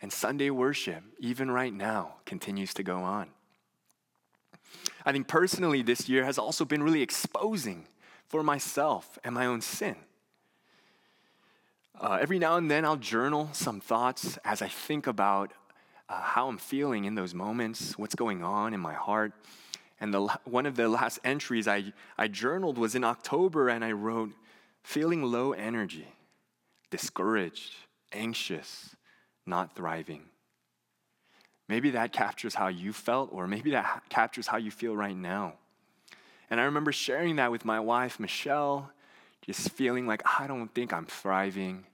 And 0.02 0.12
Sunday 0.12 0.50
worship, 0.50 1.02
even 1.18 1.50
right 1.50 1.72
now, 1.72 2.16
continues 2.24 2.74
to 2.74 2.82
go 2.82 2.98
on. 2.98 3.28
I 5.04 5.12
think 5.12 5.28
personally, 5.28 5.82
this 5.82 6.08
year 6.08 6.24
has 6.24 6.38
also 6.38 6.64
been 6.64 6.82
really 6.82 7.02
exposing 7.02 7.86
for 8.28 8.42
myself 8.42 9.18
and 9.24 9.34
my 9.34 9.46
own 9.46 9.60
sin. 9.60 9.96
Uh, 12.00 12.16
every 12.20 12.38
now 12.38 12.56
and 12.56 12.70
then, 12.70 12.84
I'll 12.84 12.96
journal 12.96 13.48
some 13.52 13.80
thoughts 13.80 14.38
as 14.44 14.62
I 14.62 14.68
think 14.68 15.08
about 15.08 15.52
uh, 16.08 16.20
how 16.20 16.48
I'm 16.48 16.56
feeling 16.58 17.06
in 17.06 17.16
those 17.16 17.34
moments, 17.34 17.98
what's 17.98 18.14
going 18.14 18.44
on 18.44 18.72
in 18.72 18.78
my 18.78 18.94
heart. 18.94 19.32
And 20.00 20.14
the, 20.14 20.28
one 20.44 20.64
of 20.64 20.76
the 20.76 20.88
last 20.88 21.18
entries 21.24 21.66
I, 21.66 21.92
I 22.16 22.28
journaled 22.28 22.78
was 22.78 22.94
in 22.94 23.02
October, 23.02 23.68
and 23.68 23.84
I 23.84 23.92
wrote, 23.92 24.30
feeling 24.84 25.22
low 25.24 25.52
energy, 25.52 26.06
discouraged, 26.90 27.74
anxious, 28.12 28.94
not 29.44 29.74
thriving. 29.74 30.22
Maybe 31.68 31.90
that 31.90 32.12
captures 32.12 32.54
how 32.54 32.68
you 32.68 32.92
felt, 32.92 33.30
or 33.32 33.48
maybe 33.48 33.72
that 33.72 34.02
captures 34.08 34.46
how 34.46 34.58
you 34.58 34.70
feel 34.70 34.96
right 34.96 35.16
now. 35.16 35.54
And 36.48 36.60
I 36.60 36.64
remember 36.64 36.92
sharing 36.92 37.36
that 37.36 37.50
with 37.50 37.64
my 37.64 37.80
wife, 37.80 38.20
Michelle, 38.20 38.92
just 39.48 39.70
feeling 39.70 40.06
like 40.06 40.22
I 40.38 40.46
don't 40.46 40.68
think 40.74 40.92
I'm 40.92 41.06
thriving. 41.06 41.86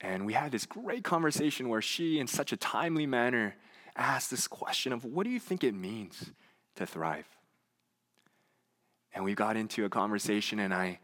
And 0.00 0.24
we 0.24 0.32
had 0.32 0.50
this 0.50 0.64
great 0.64 1.04
conversation 1.04 1.68
where 1.68 1.82
she, 1.82 2.18
in 2.18 2.26
such 2.26 2.50
a 2.50 2.56
timely 2.56 3.06
manner, 3.06 3.56
asked 3.94 4.30
this 4.30 4.48
question 4.48 4.90
of 4.94 5.04
what 5.04 5.24
do 5.24 5.30
you 5.30 5.38
think 5.38 5.62
it 5.62 5.74
means 5.74 6.32
to 6.76 6.86
thrive? 6.86 7.26
And 9.14 9.22
we 9.22 9.34
got 9.34 9.58
into 9.58 9.84
a 9.84 9.90
conversation, 9.90 10.58
and 10.58 10.72
I 10.72 10.98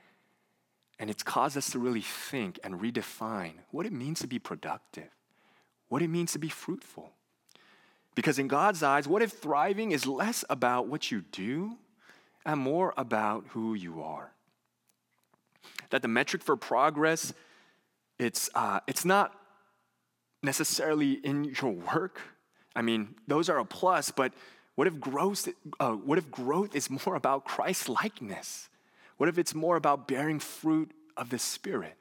and 0.98 1.10
it's 1.10 1.22
caused 1.22 1.56
us 1.56 1.70
to 1.72 1.78
really 1.78 2.00
think 2.00 2.58
and 2.64 2.80
redefine 2.80 3.52
what 3.70 3.84
it 3.84 3.92
means 3.92 4.20
to 4.20 4.26
be 4.26 4.38
productive, 4.38 5.10
what 5.90 6.00
it 6.00 6.08
means 6.08 6.32
to 6.32 6.38
be 6.38 6.48
fruitful. 6.48 7.12
Because 8.14 8.38
in 8.38 8.48
God's 8.48 8.82
eyes, 8.82 9.06
what 9.06 9.22
if 9.22 9.32
thriving 9.32 9.92
is 9.92 10.06
less 10.06 10.46
about 10.48 10.88
what 10.88 11.12
you 11.12 11.20
do 11.30 11.76
and 12.46 12.58
more 12.58 12.94
about 12.96 13.44
who 13.50 13.74
you 13.74 14.02
are? 14.02 14.32
That 15.90 16.02
the 16.02 16.08
metric 16.08 16.42
for 16.42 16.56
progress, 16.56 17.32
it's, 18.18 18.50
uh, 18.54 18.80
it's 18.86 19.04
not 19.04 19.32
necessarily 20.42 21.12
in 21.12 21.44
your 21.44 21.72
work. 21.72 22.20
I 22.76 22.82
mean, 22.82 23.14
those 23.26 23.48
are 23.48 23.58
a 23.58 23.64
plus, 23.64 24.10
but 24.10 24.32
what 24.74 24.86
if 24.86 25.00
growth, 25.00 25.48
uh, 25.80 25.92
what 25.92 26.18
if 26.18 26.30
growth 26.30 26.76
is 26.76 26.88
more 26.90 27.16
about 27.16 27.44
Christ 27.44 27.88
likeness? 27.88 28.68
What 29.16 29.28
if 29.28 29.38
it's 29.38 29.54
more 29.54 29.76
about 29.76 30.06
bearing 30.06 30.38
fruit 30.38 30.92
of 31.16 31.30
the 31.30 31.38
Spirit? 31.38 31.96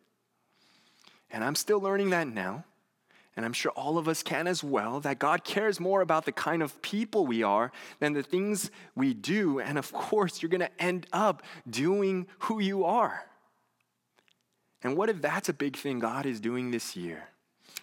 And 1.32 1.44
I'm 1.44 1.56
still 1.56 1.80
learning 1.80 2.12
that 2.12 2.28
now 2.28 2.64
and 3.38 3.46
I'm 3.46 3.54
sure 3.54 3.72
all 3.74 4.00
of 4.00 4.08
us 4.08 4.24
can 4.24 4.48
as 4.48 4.64
well, 4.64 5.00
that 5.02 5.20
God 5.20 5.44
cares 5.44 5.80
more 5.80 6.02
about 6.02 6.26
the 6.26 6.32
kind 6.32 6.64
of 6.64 6.82
people 6.82 7.28
we 7.28 7.44
are 7.44 7.72
than 8.00 8.14
the 8.14 8.24
things 8.24 8.72
we 8.96 9.14
do. 9.14 9.60
And 9.60 9.78
of 9.78 9.94
course, 9.94 10.42
you're 10.42 10.50
going 10.50 10.62
to 10.62 10.82
end 10.82 11.06
up 11.14 11.44
doing 11.70 12.26
who 12.40 12.60
you 12.60 12.84
are. 12.84 13.28
And 14.84 14.96
what 14.96 15.10
if 15.10 15.22
that's 15.22 15.50
a 15.50 15.54
big 15.54 15.76
thing 15.76 16.00
God 16.00 16.26
is 16.26 16.40
doing 16.40 16.72
this 16.72 16.96
year? 16.96 17.30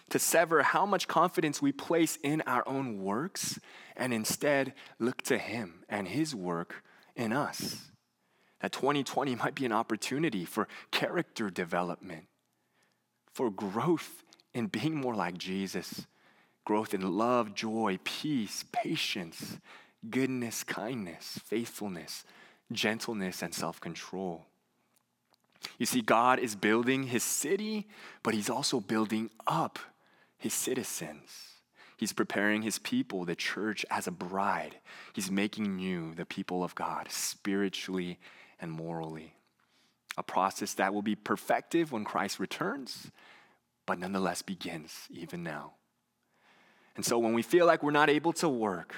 To 0.09 0.19
sever 0.19 0.63
how 0.63 0.85
much 0.85 1.07
confidence 1.07 1.61
we 1.61 1.71
place 1.71 2.17
in 2.23 2.41
our 2.41 2.67
own 2.67 3.03
works 3.03 3.59
and 3.95 4.13
instead 4.13 4.73
look 4.99 5.21
to 5.23 5.37
Him 5.37 5.83
and 5.89 6.07
His 6.07 6.35
work 6.35 6.83
in 7.15 7.33
us. 7.33 7.91
That 8.61 8.71
2020 8.71 9.35
might 9.35 9.55
be 9.55 9.65
an 9.65 9.71
opportunity 9.71 10.45
for 10.45 10.67
character 10.91 11.49
development, 11.49 12.27
for 13.31 13.51
growth 13.51 14.23
in 14.53 14.67
being 14.67 14.95
more 14.95 15.15
like 15.15 15.37
Jesus, 15.37 16.07
growth 16.65 16.93
in 16.93 17.17
love, 17.17 17.53
joy, 17.53 17.99
peace, 18.03 18.63
patience, 18.71 19.57
goodness, 20.09 20.63
kindness, 20.63 21.39
faithfulness, 21.43 22.23
gentleness, 22.71 23.41
and 23.41 23.53
self 23.53 23.79
control. 23.79 24.45
You 25.77 25.85
see, 25.85 26.01
God 26.01 26.39
is 26.39 26.55
building 26.55 27.03
his 27.03 27.23
city, 27.23 27.87
but 28.23 28.33
he's 28.33 28.49
also 28.49 28.79
building 28.79 29.29
up 29.47 29.79
his 30.37 30.53
citizens. 30.53 31.55
He's 31.97 32.13
preparing 32.13 32.61
his 32.61 32.77
people, 32.79 33.25
the 33.25 33.35
church, 33.35 33.85
as 33.89 34.07
a 34.07 34.11
bride. 34.11 34.77
He's 35.13 35.31
making 35.31 35.77
new 35.77 36.13
the 36.13 36.25
people 36.25 36.63
of 36.63 36.75
God 36.75 37.07
spiritually 37.09 38.19
and 38.59 38.71
morally. 38.71 39.33
A 40.17 40.23
process 40.23 40.73
that 40.75 40.93
will 40.93 41.01
be 41.01 41.15
perfective 41.15 41.91
when 41.91 42.03
Christ 42.03 42.39
returns, 42.39 43.11
but 43.85 43.99
nonetheless 43.99 44.41
begins 44.41 45.07
even 45.09 45.43
now. 45.43 45.73
And 46.95 47.05
so 47.05 47.17
when 47.17 47.33
we 47.33 47.41
feel 47.41 47.65
like 47.65 47.83
we're 47.83 47.91
not 47.91 48.09
able 48.09 48.33
to 48.33 48.47
work, 48.47 48.93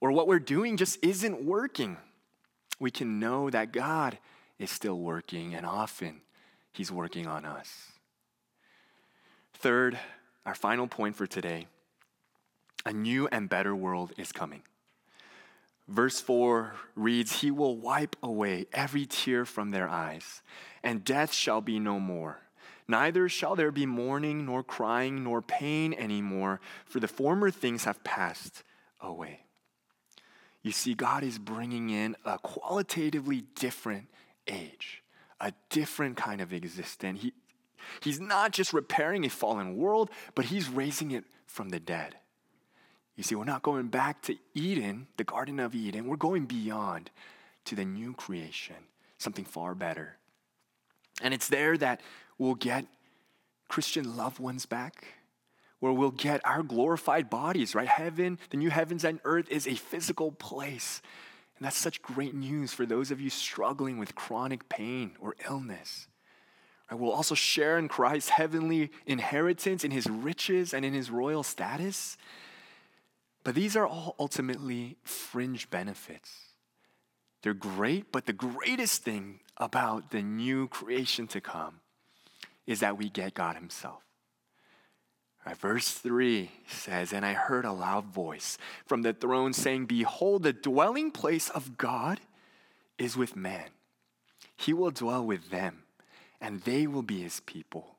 or 0.00 0.10
what 0.10 0.26
we're 0.26 0.40
doing 0.40 0.76
just 0.76 0.98
isn't 1.04 1.44
working, 1.44 1.96
we 2.80 2.90
can 2.90 3.20
know 3.20 3.50
that 3.50 3.72
God 3.72 4.18
is 4.62 4.70
still 4.70 4.98
working, 4.98 5.54
and 5.54 5.66
often 5.66 6.22
He's 6.72 6.90
working 6.90 7.26
on 7.26 7.44
us. 7.44 7.92
Third, 9.52 9.98
our 10.46 10.54
final 10.54 10.86
point 10.86 11.16
for 11.16 11.26
today 11.26 11.66
a 12.84 12.92
new 12.92 13.28
and 13.28 13.48
better 13.48 13.76
world 13.76 14.12
is 14.16 14.32
coming. 14.32 14.62
Verse 15.86 16.20
4 16.20 16.74
reads, 16.96 17.40
He 17.40 17.50
will 17.50 17.76
wipe 17.76 18.16
away 18.22 18.66
every 18.72 19.06
tear 19.06 19.44
from 19.44 19.70
their 19.70 19.88
eyes, 19.88 20.42
and 20.82 21.04
death 21.04 21.32
shall 21.32 21.60
be 21.60 21.78
no 21.78 22.00
more. 22.00 22.38
Neither 22.88 23.28
shall 23.28 23.54
there 23.54 23.70
be 23.70 23.86
mourning, 23.86 24.46
nor 24.46 24.62
crying, 24.62 25.22
nor 25.22 25.42
pain 25.42 25.94
anymore, 25.94 26.60
for 26.84 26.98
the 26.98 27.08
former 27.08 27.50
things 27.50 27.84
have 27.84 28.02
passed 28.02 28.62
away. 29.00 29.40
You 30.62 30.72
see, 30.72 30.94
God 30.94 31.22
is 31.24 31.38
bringing 31.38 31.90
in 31.90 32.16
a 32.24 32.38
qualitatively 32.38 33.44
different 33.54 34.08
age, 34.48 35.02
a 35.40 35.52
different 35.70 36.16
kind 36.16 36.40
of 36.40 36.52
existence. 36.52 37.22
He, 37.22 37.32
he's 38.00 38.20
not 38.20 38.52
just 38.52 38.72
repairing 38.72 39.24
a 39.24 39.30
fallen 39.30 39.76
world, 39.76 40.10
but 40.34 40.46
He's 40.46 40.68
raising 40.68 41.10
it 41.10 41.24
from 41.46 41.70
the 41.70 41.80
dead. 41.80 42.16
You 43.16 43.22
see, 43.22 43.34
we're 43.34 43.44
not 43.44 43.62
going 43.62 43.88
back 43.88 44.22
to 44.22 44.36
Eden, 44.54 45.06
the 45.16 45.24
Garden 45.24 45.60
of 45.60 45.74
Eden. 45.74 46.06
We're 46.06 46.16
going 46.16 46.46
beyond 46.46 47.10
to 47.66 47.74
the 47.74 47.84
new 47.84 48.14
creation, 48.14 48.76
something 49.18 49.44
far 49.44 49.74
better. 49.74 50.16
And 51.22 51.34
it's 51.34 51.48
there 51.48 51.76
that 51.78 52.00
we'll 52.38 52.54
get 52.54 52.86
Christian 53.68 54.16
loved 54.16 54.38
ones 54.38 54.66
back, 54.66 55.06
where 55.80 55.92
we'll 55.92 56.10
get 56.10 56.40
our 56.46 56.62
glorified 56.62 57.28
bodies, 57.28 57.74
right? 57.74 57.88
Heaven, 57.88 58.38
the 58.50 58.56
new 58.56 58.70
heavens 58.70 59.04
and 59.04 59.20
earth 59.24 59.48
is 59.50 59.66
a 59.66 59.74
physical 59.74 60.32
place. 60.32 61.02
And 61.62 61.66
that's 61.68 61.76
such 61.76 62.02
great 62.02 62.34
news 62.34 62.72
for 62.72 62.84
those 62.84 63.12
of 63.12 63.20
you 63.20 63.30
struggling 63.30 63.96
with 63.96 64.16
chronic 64.16 64.68
pain 64.68 65.12
or 65.20 65.36
illness. 65.48 66.08
Right? 66.90 66.98
We'll 66.98 67.12
also 67.12 67.36
share 67.36 67.78
in 67.78 67.86
Christ's 67.86 68.30
heavenly 68.30 68.90
inheritance, 69.06 69.84
in 69.84 69.92
his 69.92 70.08
riches, 70.08 70.74
and 70.74 70.84
in 70.84 70.92
his 70.92 71.08
royal 71.08 71.44
status. 71.44 72.16
But 73.44 73.54
these 73.54 73.76
are 73.76 73.86
all 73.86 74.16
ultimately 74.18 74.96
fringe 75.04 75.70
benefits. 75.70 76.32
They're 77.44 77.54
great, 77.54 78.10
but 78.10 78.26
the 78.26 78.32
greatest 78.32 79.04
thing 79.04 79.38
about 79.56 80.10
the 80.10 80.20
new 80.20 80.66
creation 80.66 81.28
to 81.28 81.40
come 81.40 81.78
is 82.66 82.80
that 82.80 82.98
we 82.98 83.08
get 83.08 83.34
God 83.34 83.54
Himself. 83.54 84.02
Right, 85.44 85.56
verse 85.56 85.90
3 85.90 86.50
says, 86.68 87.12
And 87.12 87.26
I 87.26 87.32
heard 87.32 87.64
a 87.64 87.72
loud 87.72 88.06
voice 88.06 88.58
from 88.86 89.02
the 89.02 89.12
throne 89.12 89.52
saying, 89.52 89.86
Behold, 89.86 90.44
the 90.44 90.52
dwelling 90.52 91.10
place 91.10 91.48
of 91.48 91.76
God 91.76 92.20
is 92.96 93.16
with 93.16 93.34
man. 93.34 93.70
He 94.56 94.72
will 94.72 94.92
dwell 94.92 95.26
with 95.26 95.50
them, 95.50 95.82
and 96.40 96.62
they 96.62 96.86
will 96.86 97.02
be 97.02 97.22
his 97.22 97.40
people, 97.40 97.96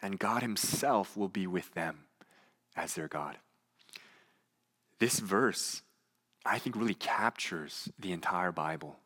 and 0.00 0.18
God 0.18 0.40
himself 0.40 1.14
will 1.14 1.28
be 1.28 1.46
with 1.46 1.74
them 1.74 2.06
as 2.74 2.94
their 2.94 3.08
God. 3.08 3.36
This 4.98 5.18
verse, 5.18 5.82
I 6.46 6.58
think, 6.58 6.74
really 6.74 6.94
captures 6.94 7.90
the 7.98 8.12
entire 8.12 8.52
Bible, 8.52 8.96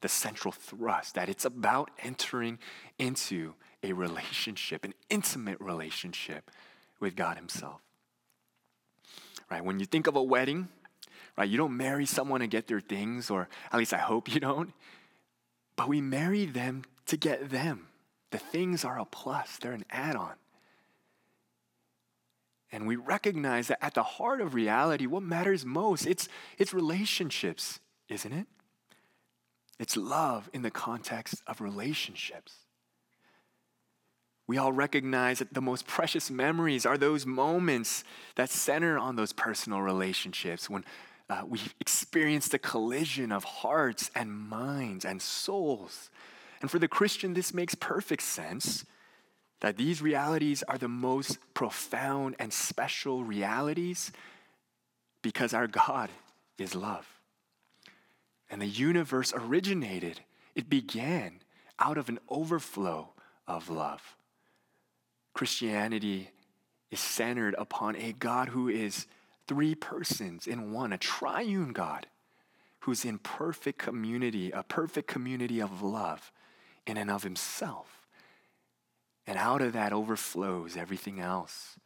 the 0.00 0.08
central 0.08 0.50
thrust 0.50 1.14
that 1.14 1.28
it's 1.28 1.44
about 1.44 1.92
entering 2.02 2.58
into 2.98 3.54
a 3.84 3.92
relationship, 3.92 4.84
an 4.84 4.94
intimate 5.08 5.60
relationship 5.60 6.50
with 7.00 7.16
God 7.16 7.36
Himself. 7.36 7.80
Right? 9.50 9.64
When 9.64 9.80
you 9.80 9.86
think 9.86 10.06
of 10.06 10.16
a 10.16 10.22
wedding, 10.22 10.68
right, 11.36 11.48
you 11.48 11.58
don't 11.58 11.76
marry 11.76 12.06
someone 12.06 12.40
to 12.40 12.46
get 12.46 12.68
their 12.68 12.80
things, 12.80 13.30
or 13.30 13.48
at 13.72 13.78
least 13.78 13.92
I 13.92 13.98
hope 13.98 14.32
you 14.34 14.40
don't, 14.40 14.72
but 15.76 15.88
we 15.88 16.00
marry 16.00 16.44
them 16.46 16.84
to 17.06 17.16
get 17.16 17.50
them. 17.50 17.88
The 18.30 18.38
things 18.38 18.84
are 18.84 18.98
a 18.98 19.04
plus, 19.04 19.56
they're 19.58 19.72
an 19.72 19.84
add 19.90 20.14
on. 20.14 20.34
And 22.72 22.86
we 22.86 22.94
recognize 22.94 23.66
that 23.68 23.84
at 23.84 23.94
the 23.94 24.04
heart 24.04 24.40
of 24.40 24.54
reality, 24.54 25.06
what 25.06 25.24
matters 25.24 25.64
most, 25.64 26.06
it's, 26.06 26.28
it's 26.56 26.72
relationships, 26.72 27.80
isn't 28.08 28.32
it? 28.32 28.46
It's 29.80 29.96
love 29.96 30.48
in 30.52 30.62
the 30.62 30.70
context 30.70 31.42
of 31.46 31.60
relationships. 31.60 32.52
We 34.50 34.58
all 34.58 34.72
recognize 34.72 35.38
that 35.38 35.54
the 35.54 35.60
most 35.60 35.86
precious 35.86 36.28
memories 36.28 36.84
are 36.84 36.98
those 36.98 37.24
moments 37.24 38.02
that 38.34 38.50
center 38.50 38.98
on 38.98 39.14
those 39.14 39.32
personal 39.32 39.80
relationships 39.80 40.68
when 40.68 40.84
uh, 41.28 41.42
we 41.46 41.60
experience 41.78 42.48
the 42.48 42.58
collision 42.58 43.30
of 43.30 43.44
hearts 43.44 44.10
and 44.12 44.32
minds 44.32 45.04
and 45.04 45.22
souls. 45.22 46.10
And 46.60 46.68
for 46.68 46.80
the 46.80 46.88
Christian, 46.88 47.32
this 47.32 47.54
makes 47.54 47.76
perfect 47.76 48.22
sense 48.22 48.84
that 49.60 49.76
these 49.76 50.02
realities 50.02 50.64
are 50.64 50.78
the 50.78 50.88
most 50.88 51.38
profound 51.54 52.34
and 52.40 52.52
special 52.52 53.22
realities 53.22 54.10
because 55.22 55.54
our 55.54 55.68
God 55.68 56.10
is 56.58 56.74
love. 56.74 57.06
And 58.50 58.60
the 58.60 58.66
universe 58.66 59.32
originated, 59.32 60.22
it 60.56 60.68
began 60.68 61.34
out 61.78 61.96
of 61.96 62.08
an 62.08 62.18
overflow 62.28 63.10
of 63.46 63.70
love. 63.70 64.16
Christianity 65.32 66.30
is 66.90 67.00
centered 67.00 67.54
upon 67.58 67.96
a 67.96 68.12
God 68.12 68.48
who 68.48 68.68
is 68.68 69.06
three 69.46 69.74
persons 69.74 70.46
in 70.46 70.72
one, 70.72 70.92
a 70.92 70.98
triune 70.98 71.72
God 71.72 72.06
who's 72.80 73.04
in 73.04 73.18
perfect 73.18 73.78
community, 73.78 74.50
a 74.50 74.62
perfect 74.62 75.06
community 75.06 75.60
of 75.60 75.82
love 75.82 76.32
in 76.86 76.96
and 76.96 77.10
of 77.10 77.22
himself. 77.22 78.06
And 79.26 79.38
out 79.38 79.60
of 79.60 79.74
that 79.74 79.92
overflows 79.92 80.76
everything 80.76 81.20
else. 81.20 81.76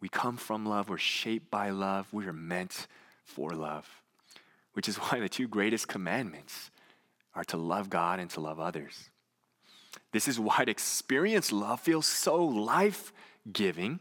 We 0.00 0.08
come 0.08 0.36
from 0.36 0.66
love, 0.66 0.88
we're 0.88 0.98
shaped 0.98 1.50
by 1.50 1.70
love, 1.70 2.12
we 2.12 2.26
are 2.26 2.32
meant 2.32 2.86
for 3.24 3.50
love, 3.50 4.02
which 4.72 4.88
is 4.88 4.96
why 4.96 5.20
the 5.20 5.28
two 5.28 5.46
greatest 5.46 5.88
commandments 5.88 6.70
are 7.34 7.44
to 7.44 7.56
love 7.56 7.90
God 7.90 8.18
and 8.18 8.28
to 8.30 8.40
love 8.40 8.58
others. 8.58 9.10
This 10.12 10.26
is 10.26 10.40
why 10.40 10.64
to 10.64 10.70
experience 10.70 11.52
love 11.52 11.80
feels 11.80 12.06
so 12.06 12.44
life 12.44 13.12
giving, 13.52 14.00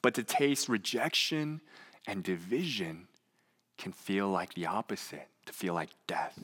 but 0.00 0.14
to 0.14 0.22
taste 0.22 0.68
rejection 0.68 1.60
and 2.06 2.22
division 2.22 3.08
can 3.78 3.92
feel 3.92 4.28
like 4.28 4.54
the 4.54 4.66
opposite, 4.66 5.28
to 5.46 5.52
feel 5.52 5.74
like 5.74 5.90
death. 6.06 6.38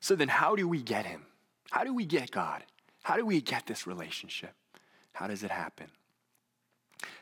So 0.00 0.14
then, 0.14 0.28
how 0.28 0.54
do 0.54 0.68
we 0.68 0.82
get 0.82 1.06
Him? 1.06 1.26
How 1.70 1.82
do 1.82 1.92
we 1.92 2.04
get 2.04 2.30
God? 2.30 2.62
How 3.02 3.16
do 3.16 3.26
we 3.26 3.40
get 3.40 3.66
this 3.66 3.86
relationship? 3.86 4.54
How 5.12 5.26
does 5.26 5.42
it 5.42 5.50
happen? 5.50 5.86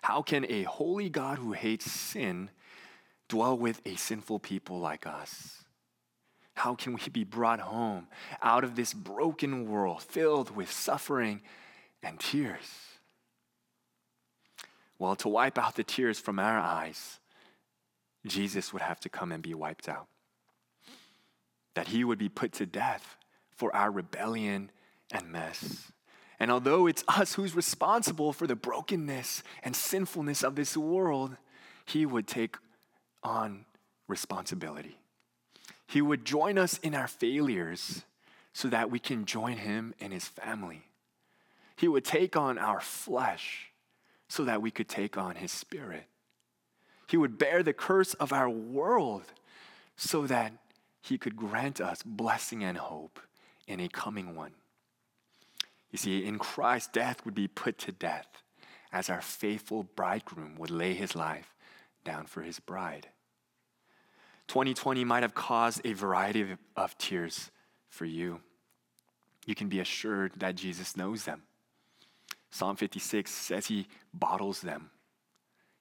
How 0.02 0.22
can 0.22 0.44
a 0.50 0.64
holy 0.64 1.08
God 1.08 1.38
who 1.38 1.52
hates 1.52 1.90
sin 1.90 2.50
dwell 3.28 3.56
with 3.56 3.80
a 3.86 3.96
sinful 3.96 4.40
people 4.40 4.78
like 4.78 5.06
us? 5.06 5.63
How 6.54 6.74
can 6.74 6.94
we 6.94 7.00
be 7.12 7.24
brought 7.24 7.60
home 7.60 8.06
out 8.42 8.64
of 8.64 8.76
this 8.76 8.94
broken 8.94 9.68
world 9.68 10.02
filled 10.02 10.54
with 10.54 10.70
suffering 10.70 11.42
and 12.02 12.18
tears? 12.18 12.94
Well, 14.98 15.16
to 15.16 15.28
wipe 15.28 15.58
out 15.58 15.74
the 15.74 15.84
tears 15.84 16.18
from 16.18 16.38
our 16.38 16.58
eyes, 16.58 17.18
Jesus 18.26 18.72
would 18.72 18.82
have 18.82 19.00
to 19.00 19.08
come 19.08 19.32
and 19.32 19.42
be 19.42 19.54
wiped 19.54 19.88
out. 19.88 20.06
That 21.74 21.88
he 21.88 22.04
would 22.04 22.18
be 22.18 22.28
put 22.28 22.52
to 22.54 22.66
death 22.66 23.16
for 23.50 23.74
our 23.74 23.90
rebellion 23.90 24.70
and 25.12 25.30
mess. 25.30 25.92
And 26.38 26.50
although 26.50 26.86
it's 26.86 27.04
us 27.08 27.34
who's 27.34 27.54
responsible 27.54 28.32
for 28.32 28.46
the 28.46 28.56
brokenness 28.56 29.42
and 29.62 29.74
sinfulness 29.74 30.42
of 30.42 30.54
this 30.54 30.76
world, 30.76 31.36
he 31.84 32.06
would 32.06 32.26
take 32.26 32.56
on 33.22 33.66
responsibility. 34.08 34.98
He 35.86 36.02
would 36.02 36.24
join 36.24 36.58
us 36.58 36.78
in 36.78 36.94
our 36.94 37.08
failures 37.08 38.04
so 38.52 38.68
that 38.68 38.90
we 38.90 38.98
can 38.98 39.24
join 39.24 39.58
him 39.58 39.94
in 39.98 40.10
his 40.10 40.26
family. 40.26 40.82
He 41.76 41.88
would 41.88 42.04
take 42.04 42.36
on 42.36 42.58
our 42.58 42.80
flesh 42.80 43.70
so 44.28 44.44
that 44.44 44.62
we 44.62 44.70
could 44.70 44.88
take 44.88 45.18
on 45.18 45.36
his 45.36 45.52
spirit. 45.52 46.04
He 47.08 47.16
would 47.16 47.38
bear 47.38 47.62
the 47.62 47.72
curse 47.72 48.14
of 48.14 48.32
our 48.32 48.48
world 48.48 49.24
so 49.96 50.26
that 50.26 50.52
he 51.02 51.18
could 51.18 51.36
grant 51.36 51.80
us 51.80 52.02
blessing 52.02 52.64
and 52.64 52.78
hope 52.78 53.20
in 53.66 53.80
a 53.80 53.88
coming 53.88 54.34
one. 54.34 54.52
You 55.90 55.98
see, 55.98 56.24
in 56.24 56.38
Christ, 56.38 56.92
death 56.92 57.24
would 57.24 57.34
be 57.34 57.46
put 57.46 57.78
to 57.80 57.92
death 57.92 58.26
as 58.92 59.10
our 59.10 59.20
faithful 59.20 59.82
bridegroom 59.82 60.56
would 60.56 60.70
lay 60.70 60.94
his 60.94 61.14
life 61.14 61.54
down 62.04 62.26
for 62.26 62.42
his 62.42 62.58
bride. 62.58 63.08
2020 64.48 65.04
might 65.04 65.22
have 65.22 65.34
caused 65.34 65.80
a 65.84 65.92
variety 65.92 66.56
of, 66.76 66.98
tears 66.98 67.50
for 67.88 68.04
you. 68.04 68.40
You 69.46 69.54
can 69.54 69.68
be 69.68 69.80
assured 69.80 70.32
that 70.36 70.54
Jesus 70.54 70.96
knows 70.96 71.24
them. 71.24 71.42
Psalm 72.50 72.76
56 72.76 73.30
says 73.30 73.66
he 73.66 73.86
bottles 74.12 74.60
them. 74.60 74.90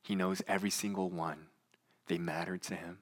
He 0.01 0.15
knows 0.15 0.41
every 0.47 0.69
single 0.69 1.09
one. 1.09 1.47
They 2.07 2.17
matter 2.17 2.57
to 2.57 2.75
him. 2.75 2.99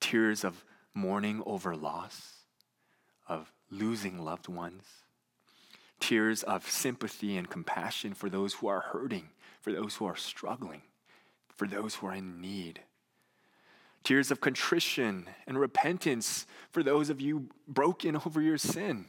Tears 0.00 0.44
of 0.44 0.64
mourning 0.94 1.42
over 1.44 1.74
loss, 1.74 2.44
of 3.28 3.52
losing 3.70 4.18
loved 4.18 4.48
ones. 4.48 4.84
Tears 6.00 6.42
of 6.42 6.68
sympathy 6.68 7.36
and 7.36 7.48
compassion 7.50 8.14
for 8.14 8.28
those 8.28 8.54
who 8.54 8.68
are 8.68 8.80
hurting, 8.80 9.30
for 9.60 9.72
those 9.72 9.96
who 9.96 10.06
are 10.06 10.16
struggling, 10.16 10.82
for 11.48 11.66
those 11.66 11.96
who 11.96 12.06
are 12.06 12.14
in 12.14 12.40
need 12.40 12.80
tears 14.04 14.30
of 14.30 14.40
contrition 14.40 15.26
and 15.46 15.58
repentance 15.58 16.46
for 16.70 16.82
those 16.82 17.10
of 17.10 17.20
you 17.20 17.48
broken 17.66 18.16
over 18.26 18.40
your 18.40 18.58
sin, 18.58 19.06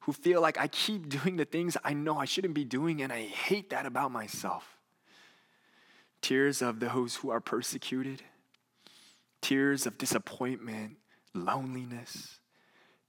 who 0.00 0.12
feel 0.12 0.40
like 0.40 0.58
I 0.58 0.68
keep 0.68 1.08
doing 1.08 1.36
the 1.36 1.44
things 1.44 1.76
I 1.82 1.94
know 1.94 2.18
I 2.18 2.26
shouldn't 2.26 2.54
be 2.54 2.64
doing 2.64 3.02
and 3.02 3.12
I 3.12 3.22
hate 3.22 3.70
that 3.70 3.86
about 3.86 4.12
myself. 4.12 4.76
Tears 6.20 6.62
of 6.62 6.80
those 6.80 7.16
who 7.16 7.30
are 7.30 7.40
persecuted, 7.40 8.22
tears 9.40 9.86
of 9.86 9.98
disappointment, 9.98 10.96
loneliness, 11.34 12.40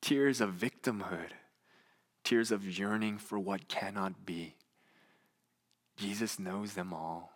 tears 0.02 0.42
of 0.42 0.52
victimhood, 0.52 1.32
tears 2.24 2.52
of 2.52 2.66
yearning 2.66 3.18
for 3.18 3.40
what 3.40 3.68
cannot 3.68 4.26
be. 4.26 4.56
Jesus 5.96 6.38
knows 6.38 6.74
them 6.74 6.94
all. 6.94 7.32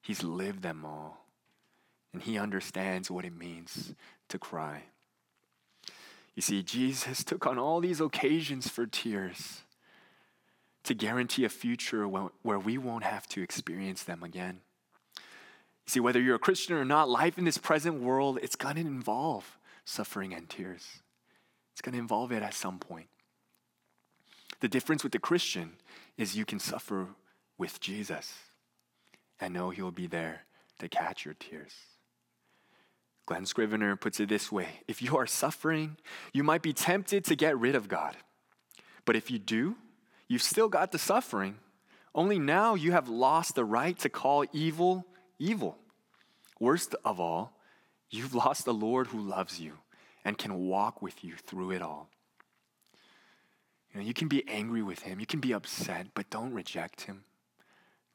He's 0.00 0.22
lived 0.22 0.62
them 0.62 0.84
all 0.84 1.23
and 2.14 2.22
he 2.22 2.38
understands 2.38 3.10
what 3.10 3.24
it 3.24 3.36
means 3.36 3.92
to 4.28 4.38
cry. 4.38 4.84
You 6.34 6.42
see, 6.42 6.62
Jesus 6.62 7.22
took 7.22 7.46
on 7.46 7.58
all 7.58 7.80
these 7.80 8.00
occasions 8.00 8.68
for 8.68 8.86
tears 8.86 9.62
to 10.84 10.94
guarantee 10.94 11.44
a 11.44 11.48
future 11.48 12.06
where 12.08 12.58
we 12.58 12.78
won't 12.78 13.04
have 13.04 13.28
to 13.30 13.42
experience 13.42 14.04
them 14.04 14.22
again. 14.22 14.60
You 15.16 15.90
see, 15.90 16.00
whether 16.00 16.20
you're 16.20 16.36
a 16.36 16.40
Christian 16.40 16.76
or 16.76 16.84
not, 16.84 17.10
life 17.10 17.36
in 17.36 17.44
this 17.44 17.58
present 17.58 18.00
world, 18.00 18.38
it's 18.42 18.56
going 18.56 18.76
to 18.76 18.80
involve 18.80 19.58
suffering 19.84 20.32
and 20.32 20.48
tears. 20.48 21.02
It's 21.72 21.82
going 21.82 21.94
to 21.94 21.98
involve 21.98 22.32
it 22.32 22.42
at 22.42 22.54
some 22.54 22.78
point. 22.78 23.08
The 24.60 24.68
difference 24.68 25.02
with 25.02 25.12
the 25.12 25.18
Christian 25.18 25.72
is 26.16 26.36
you 26.36 26.44
can 26.44 26.60
suffer 26.60 27.08
with 27.58 27.80
Jesus 27.80 28.34
and 29.40 29.52
know 29.52 29.70
he'll 29.70 29.90
be 29.90 30.06
there 30.06 30.42
to 30.78 30.88
catch 30.88 31.24
your 31.24 31.34
tears. 31.34 31.74
Glen 33.26 33.46
Scrivener 33.46 33.96
puts 33.96 34.20
it 34.20 34.28
this 34.28 34.52
way 34.52 34.80
If 34.86 35.02
you 35.02 35.16
are 35.16 35.26
suffering, 35.26 35.96
you 36.32 36.42
might 36.42 36.62
be 36.62 36.72
tempted 36.72 37.24
to 37.24 37.36
get 37.36 37.58
rid 37.58 37.74
of 37.74 37.88
God. 37.88 38.16
But 39.04 39.16
if 39.16 39.30
you 39.30 39.38
do, 39.38 39.76
you've 40.28 40.42
still 40.42 40.68
got 40.68 40.92
the 40.92 40.98
suffering. 40.98 41.58
Only 42.14 42.38
now 42.38 42.74
you 42.74 42.92
have 42.92 43.08
lost 43.08 43.54
the 43.54 43.64
right 43.64 43.98
to 43.98 44.08
call 44.08 44.44
evil 44.52 45.04
evil. 45.38 45.78
Worst 46.60 46.94
of 47.04 47.18
all, 47.20 47.52
you've 48.10 48.34
lost 48.34 48.64
the 48.64 48.74
Lord 48.74 49.08
who 49.08 49.20
loves 49.20 49.60
you 49.60 49.78
and 50.24 50.38
can 50.38 50.66
walk 50.66 51.02
with 51.02 51.24
you 51.24 51.34
through 51.36 51.72
it 51.72 51.82
all. 51.82 52.08
You 53.92 54.00
know, 54.00 54.06
you 54.06 54.14
can 54.14 54.28
be 54.28 54.48
angry 54.48 54.82
with 54.82 55.00
him, 55.00 55.20
you 55.20 55.26
can 55.26 55.40
be 55.40 55.52
upset, 55.52 56.08
but 56.14 56.30
don't 56.30 56.52
reject 56.52 57.02
him. 57.02 57.24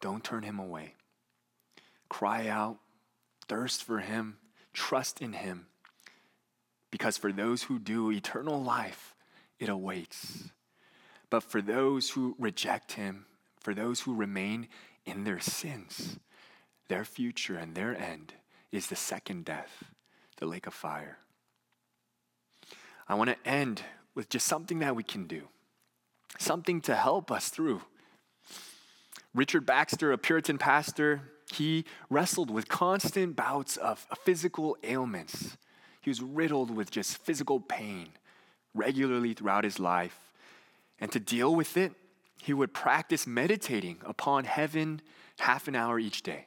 Don't 0.01 0.23
turn 0.23 0.43
him 0.43 0.59
away. 0.59 0.95
Cry 2.09 2.47
out, 2.47 2.77
thirst 3.47 3.83
for 3.83 3.99
him, 3.99 4.37
Trust 4.73 5.21
in 5.21 5.33
him. 5.33 5.67
Because 6.91 7.17
for 7.17 7.31
those 7.31 7.63
who 7.63 7.79
do, 7.79 8.11
eternal 8.11 8.61
life, 8.61 9.15
it 9.59 9.69
awaits. 9.69 10.49
But 11.29 11.43
for 11.43 11.61
those 11.61 12.11
who 12.11 12.35
reject 12.39 12.93
him, 12.93 13.25
for 13.59 13.73
those 13.73 14.01
who 14.01 14.15
remain 14.15 14.67
in 15.05 15.23
their 15.23 15.39
sins, 15.39 16.17
their 16.87 17.05
future 17.05 17.55
and 17.55 17.75
their 17.75 17.95
end 17.95 18.33
is 18.71 18.87
the 18.87 18.95
second 18.95 19.45
death, 19.45 19.83
the 20.37 20.45
lake 20.45 20.65
of 20.65 20.73
fire. 20.73 21.17
I 23.07 23.15
want 23.15 23.29
to 23.29 23.49
end 23.49 23.83
with 24.15 24.29
just 24.29 24.47
something 24.47 24.79
that 24.79 24.95
we 24.95 25.03
can 25.03 25.27
do, 25.27 25.43
something 26.37 26.81
to 26.81 26.95
help 26.95 27.31
us 27.31 27.49
through. 27.49 27.81
Richard 29.33 29.65
Baxter, 29.65 30.11
a 30.11 30.17
Puritan 30.17 30.57
pastor, 30.57 31.21
he 31.53 31.85
wrestled 32.09 32.49
with 32.49 32.67
constant 32.67 33.35
bouts 33.35 33.77
of 33.77 34.05
physical 34.23 34.77
ailments. 34.83 35.57
He 36.01 36.09
was 36.09 36.21
riddled 36.21 36.71
with 36.71 36.91
just 36.91 37.17
physical 37.17 37.59
pain 37.59 38.09
regularly 38.73 39.33
throughout 39.33 39.63
his 39.63 39.79
life. 39.79 40.17
And 40.99 41.11
to 41.11 41.19
deal 41.19 41.55
with 41.55 41.77
it, 41.77 41.93
he 42.41 42.53
would 42.53 42.73
practice 42.73 43.27
meditating 43.27 43.97
upon 44.05 44.45
heaven 44.45 45.01
half 45.39 45.67
an 45.67 45.75
hour 45.75 45.99
each 45.99 46.21
day 46.23 46.45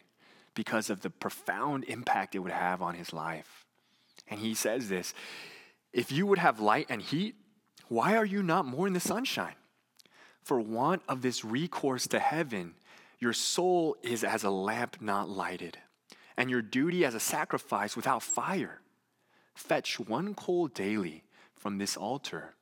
because 0.55 0.91
of 0.91 1.01
the 1.01 1.11
profound 1.11 1.85
impact 1.85 2.35
it 2.35 2.41
would 2.41 2.53
have 2.53 2.83
on 2.83 2.95
his 2.95 3.13
life. 3.13 3.67
And 4.29 4.41
he 4.41 4.55
says 4.55 4.89
this 4.89 5.15
if 5.93 6.11
you 6.11 6.27
would 6.27 6.39
have 6.39 6.61
light 6.61 6.87
and 6.89 7.03
heat, 7.03 7.35
why 7.89 8.17
are 8.17 8.25
you 8.25 8.43
not 8.43 8.65
more 8.65 8.87
in 8.87 8.93
the 8.93 9.01
sunshine? 9.01 9.55
For 10.43 10.59
want 10.59 11.03
of 11.09 11.23
this 11.23 11.45
recourse 11.45 12.07
to 12.09 12.19
heaven, 12.19 12.75
your 13.23 13.33
soul 13.33 13.97
is 14.03 14.25
as 14.25 14.43
a 14.43 14.51
lamp 14.51 14.97
not 15.01 15.29
lighted, 15.29 15.79
and 16.37 16.51
your 16.51 16.61
duty 16.61 17.05
as 17.05 17.15
a 17.15 17.21
sacrifice 17.21 17.95
without 17.95 18.21
fire. 18.21 18.81
Fetch 19.55 20.01
one 20.01 20.35
coal 20.35 20.67
daily 20.67 21.23
from 21.55 21.79
this 21.79 21.97
altar, 21.97 22.55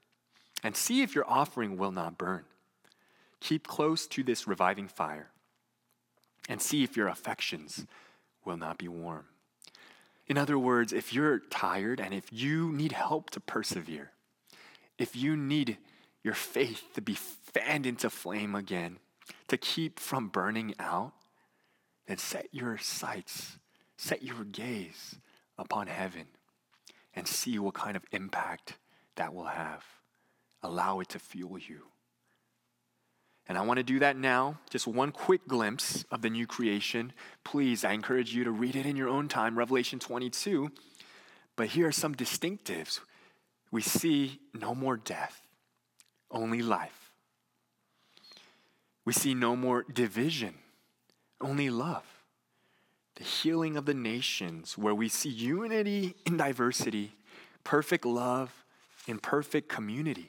and 0.63 0.77
see 0.77 1.01
if 1.01 1.15
your 1.15 1.25
offering 1.27 1.79
will 1.79 1.93
not 1.93 2.19
burn. 2.19 2.45
Keep 3.41 3.67
close 3.67 4.07
to 4.09 4.23
this 4.23 4.47
reviving 4.47 4.87
fire, 4.87 5.31
and 6.47 6.61
see 6.61 6.85
if 6.85 6.95
your 6.95 7.09
affections 7.09 7.87
will 8.45 8.59
not 8.59 8.77
be 8.77 8.87
warm. 8.87 9.25
In 10.27 10.37
other 10.37 10.59
words, 10.59 10.93
if 10.93 11.15
you're 11.15 11.39
tired 11.39 12.01
and 12.01 12.13
if 12.13 12.31
you 12.31 12.71
need 12.71 12.93
help 12.93 13.31
to 13.31 13.41
persevere, 13.41 14.13
if 14.99 15.17
you 15.17 15.39
need 15.39 15.79
your 16.23 16.35
faith 16.35 16.85
to 16.97 17.01
be 17.01 17.15
fanned 17.15 17.87
into 17.87 18.11
flame 18.11 18.55
again, 18.55 18.99
to 19.51 19.57
keep 19.57 19.99
from 19.99 20.29
burning 20.29 20.75
out, 20.79 21.13
then 22.07 22.19
set 22.19 22.47
your 22.53 22.79
sights, 22.79 23.59
set 23.99 24.23
your 24.23 24.45
gaze 24.45 25.17
upon 25.59 25.89
heaven 25.89 26.27
and 27.15 27.27
see 27.27 27.59
what 27.59 27.75
kind 27.75 27.97
of 27.97 28.05
impact 28.13 28.75
that 29.17 29.35
will 29.35 29.47
have. 29.47 29.85
Allow 30.63 31.01
it 31.01 31.09
to 31.11 31.19
fuel 31.19 31.59
you. 31.59 31.81
And 33.49 33.59
I 33.59 33.63
want 33.63 33.79
to 33.79 33.83
do 33.83 33.99
that 33.99 34.17
now. 34.17 34.61
Just 34.71 34.87
one 34.87 35.11
quick 35.11 35.49
glimpse 35.49 36.05
of 36.13 36.23
the 36.23 36.31
new 36.31 36.47
creation. 36.47 37.13
Please, 37.43 37.85
I 37.85 37.91
encourage 37.91 38.33
you 38.33 38.45
to 38.45 38.53
read 38.53 38.77
it 38.77 38.87
in 38.87 38.95
your 38.95 39.09
own 39.09 39.27
time, 39.27 39.59
Revelation 39.59 39.99
22. 39.99 40.71
But 41.57 41.69
here 41.69 41.89
are 41.89 41.93
some 41.93 42.15
distinctives. 42.15 43.01
We 43.73 43.83
see 43.83 44.39
no 44.55 44.77
more 44.77 44.97
death, 44.97 45.43
only 46.31 46.63
life. 46.63 47.00
We 49.11 49.15
see 49.15 49.35
no 49.35 49.57
more 49.57 49.83
division, 49.93 50.55
only 51.41 51.69
love. 51.69 52.05
The 53.17 53.25
healing 53.25 53.77
of 53.77 53.85
the 53.85 53.93
nations, 53.93 54.79
where 54.79 54.95
we 54.95 55.09
see 55.09 55.31
unity 55.31 56.15
in 56.27 56.37
diversity, 56.37 57.17
perfect 57.65 58.07
love 58.07 58.65
in 59.09 59.19
perfect 59.19 59.69
community. 59.69 60.29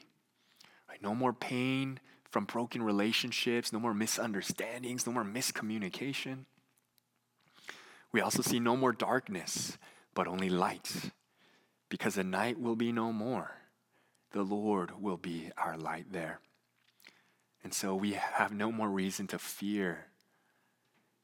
Right? 0.88 1.00
No 1.00 1.14
more 1.14 1.32
pain 1.32 2.00
from 2.28 2.44
broken 2.44 2.82
relationships, 2.82 3.72
no 3.72 3.78
more 3.78 3.94
misunderstandings, 3.94 5.06
no 5.06 5.12
more 5.12 5.22
miscommunication. 5.22 6.46
We 8.10 8.20
also 8.20 8.42
see 8.42 8.58
no 8.58 8.76
more 8.76 8.92
darkness, 8.92 9.78
but 10.12 10.26
only 10.26 10.50
light, 10.50 11.12
because 11.88 12.16
the 12.16 12.24
night 12.24 12.58
will 12.58 12.74
be 12.74 12.90
no 12.90 13.12
more 13.12 13.52
the 14.32 14.42
Lord 14.42 15.00
will 15.00 15.18
be 15.18 15.50
our 15.56 15.76
light 15.76 16.06
there. 16.10 16.40
And 17.64 17.72
so 17.72 17.94
we 17.94 18.12
have 18.12 18.52
no 18.52 18.72
more 18.72 18.88
reason 18.88 19.26
to 19.28 19.38
fear. 19.38 20.06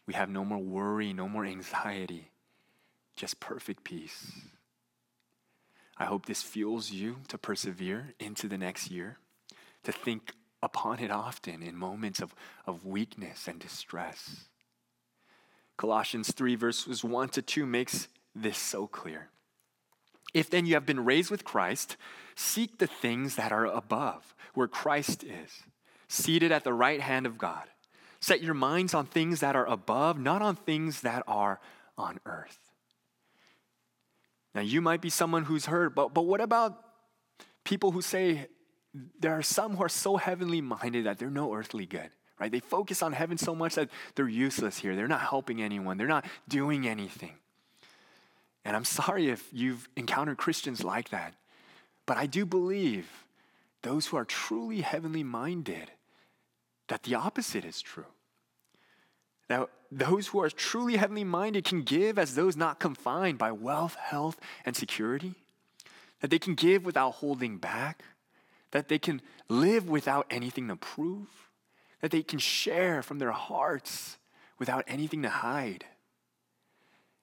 We 0.06 0.14
have 0.14 0.30
no 0.30 0.44
more 0.44 0.58
worry, 0.58 1.12
no 1.12 1.28
more 1.28 1.44
anxiety, 1.44 2.30
just 3.16 3.40
perfect 3.40 3.84
peace. 3.84 4.32
I 5.98 6.04
hope 6.04 6.26
this 6.26 6.42
fuels 6.42 6.90
you 6.90 7.16
to 7.28 7.36
persevere 7.36 8.14
into 8.20 8.48
the 8.48 8.56
next 8.56 8.90
year, 8.90 9.18
to 9.82 9.92
think 9.92 10.32
upon 10.62 11.00
it 11.00 11.10
often 11.10 11.62
in 11.62 11.76
moments 11.76 12.20
of, 12.20 12.34
of 12.66 12.86
weakness 12.86 13.48
and 13.48 13.58
distress. 13.58 14.44
Colossians 15.76 16.32
3, 16.32 16.54
verses 16.54 17.04
1 17.04 17.28
to 17.30 17.42
2 17.42 17.66
makes 17.66 18.08
this 18.34 18.58
so 18.58 18.86
clear. 18.86 19.28
If 20.34 20.50
then 20.50 20.66
you 20.66 20.74
have 20.74 20.86
been 20.86 21.04
raised 21.04 21.30
with 21.30 21.44
Christ, 21.44 21.96
seek 22.36 22.78
the 22.78 22.86
things 22.86 23.36
that 23.36 23.52
are 23.52 23.66
above, 23.66 24.34
where 24.54 24.68
Christ 24.68 25.24
is, 25.24 25.62
seated 26.08 26.52
at 26.52 26.64
the 26.64 26.72
right 26.72 27.00
hand 27.00 27.26
of 27.26 27.38
God. 27.38 27.64
Set 28.20 28.42
your 28.42 28.54
minds 28.54 28.94
on 28.94 29.06
things 29.06 29.40
that 29.40 29.54
are 29.54 29.66
above, 29.66 30.18
not 30.18 30.42
on 30.42 30.56
things 30.56 31.02
that 31.02 31.22
are 31.28 31.60
on 31.96 32.18
earth. 32.26 32.58
Now, 34.54 34.62
you 34.62 34.80
might 34.80 35.00
be 35.00 35.10
someone 35.10 35.44
who's 35.44 35.66
heard, 35.66 35.94
but, 35.94 36.14
but 36.14 36.22
what 36.22 36.40
about 36.40 36.82
people 37.64 37.92
who 37.92 38.02
say 38.02 38.48
there 39.20 39.32
are 39.32 39.42
some 39.42 39.76
who 39.76 39.84
are 39.84 39.88
so 39.88 40.16
heavenly 40.16 40.60
minded 40.60 41.06
that 41.06 41.18
they're 41.18 41.30
no 41.30 41.54
earthly 41.54 41.86
good, 41.86 42.10
right? 42.40 42.50
They 42.50 42.60
focus 42.60 43.02
on 43.02 43.12
heaven 43.12 43.38
so 43.38 43.54
much 43.54 43.74
that 43.76 43.90
they're 44.14 44.28
useless 44.28 44.78
here. 44.78 44.96
They're 44.96 45.06
not 45.06 45.20
helping 45.20 45.62
anyone, 45.62 45.96
they're 45.96 46.06
not 46.06 46.24
doing 46.48 46.88
anything. 46.88 47.34
And 48.64 48.74
I'm 48.74 48.84
sorry 48.84 49.28
if 49.28 49.46
you've 49.52 49.88
encountered 49.96 50.38
Christians 50.38 50.82
like 50.82 51.10
that. 51.10 51.34
But 52.06 52.16
I 52.16 52.26
do 52.26 52.44
believe 52.44 53.08
those 53.82 54.06
who 54.06 54.16
are 54.16 54.24
truly 54.24 54.80
heavenly 54.80 55.22
minded 55.22 55.90
that 56.88 57.04
the 57.04 57.14
opposite 57.14 57.64
is 57.64 57.80
true. 57.80 58.06
That 59.48 59.68
those 59.90 60.28
who 60.28 60.42
are 60.42 60.50
truly 60.50 60.96
heavenly 60.96 61.24
minded 61.24 61.64
can 61.64 61.82
give 61.82 62.18
as 62.18 62.34
those 62.34 62.56
not 62.56 62.80
confined 62.80 63.38
by 63.38 63.52
wealth, 63.52 63.94
health, 63.94 64.38
and 64.64 64.76
security. 64.76 65.34
That 66.20 66.30
they 66.30 66.38
can 66.38 66.54
give 66.54 66.84
without 66.84 67.12
holding 67.12 67.58
back. 67.58 68.02
That 68.72 68.88
they 68.88 68.98
can 68.98 69.22
live 69.48 69.88
without 69.88 70.26
anything 70.30 70.68
to 70.68 70.76
prove. 70.76 71.28
That 72.02 72.10
they 72.10 72.22
can 72.22 72.38
share 72.38 73.02
from 73.02 73.18
their 73.18 73.32
hearts 73.32 74.18
without 74.58 74.84
anything 74.86 75.22
to 75.22 75.30
hide 75.30 75.86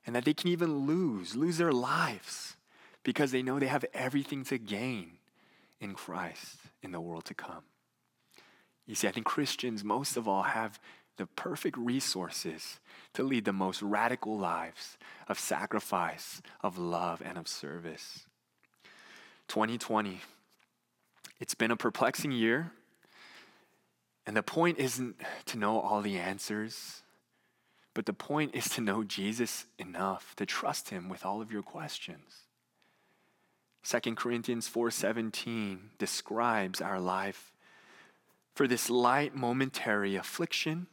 and 0.05 0.15
that 0.15 0.25
they 0.25 0.33
can 0.33 0.49
even 0.49 0.85
lose, 0.85 1.35
lose 1.35 1.57
their 1.57 1.71
lives 1.71 2.55
because 3.03 3.31
they 3.31 3.41
know 3.41 3.59
they 3.59 3.67
have 3.67 3.85
everything 3.93 4.43
to 4.45 4.57
gain 4.57 5.17
in 5.79 5.93
Christ 5.93 6.57
in 6.81 6.91
the 6.91 7.01
world 7.01 7.25
to 7.25 7.33
come. 7.33 7.63
You 8.85 8.95
see, 8.95 9.07
I 9.07 9.11
think 9.11 9.25
Christians, 9.25 9.83
most 9.83 10.17
of 10.17 10.27
all, 10.27 10.43
have 10.43 10.79
the 11.17 11.25
perfect 11.25 11.77
resources 11.77 12.79
to 13.13 13.23
lead 13.23 13.45
the 13.45 13.53
most 13.53 13.81
radical 13.81 14.37
lives 14.37 14.97
of 15.27 15.39
sacrifice, 15.39 16.41
of 16.61 16.77
love, 16.77 17.21
and 17.23 17.37
of 17.37 17.47
service. 17.47 18.25
2020, 19.47 20.21
it's 21.39 21.55
been 21.55 21.71
a 21.71 21.77
perplexing 21.77 22.31
year. 22.31 22.71
And 24.27 24.35
the 24.35 24.43
point 24.43 24.79
isn't 24.79 25.15
to 25.45 25.57
know 25.57 25.79
all 25.79 26.01
the 26.01 26.17
answers. 26.17 27.03
But 27.93 28.05
the 28.05 28.13
point 28.13 28.53
is 28.53 28.67
to 28.69 28.81
know 28.81 29.03
Jesus 29.03 29.65
enough 29.79 30.35
to 30.35 30.45
trust 30.45 30.89
him 30.89 31.07
with 31.07 31.25
all 31.25 31.41
of 31.41 31.51
your 31.51 31.63
questions. 31.63 32.47
2 33.83 34.15
Corinthians 34.15 34.67
4:17 34.67 35.91
describes 35.97 36.81
our 36.81 36.99
life 36.99 37.53
for 38.55 38.67
this 38.67 38.89
light 38.89 39.35
momentary 39.35 40.15
affliction 40.15 40.87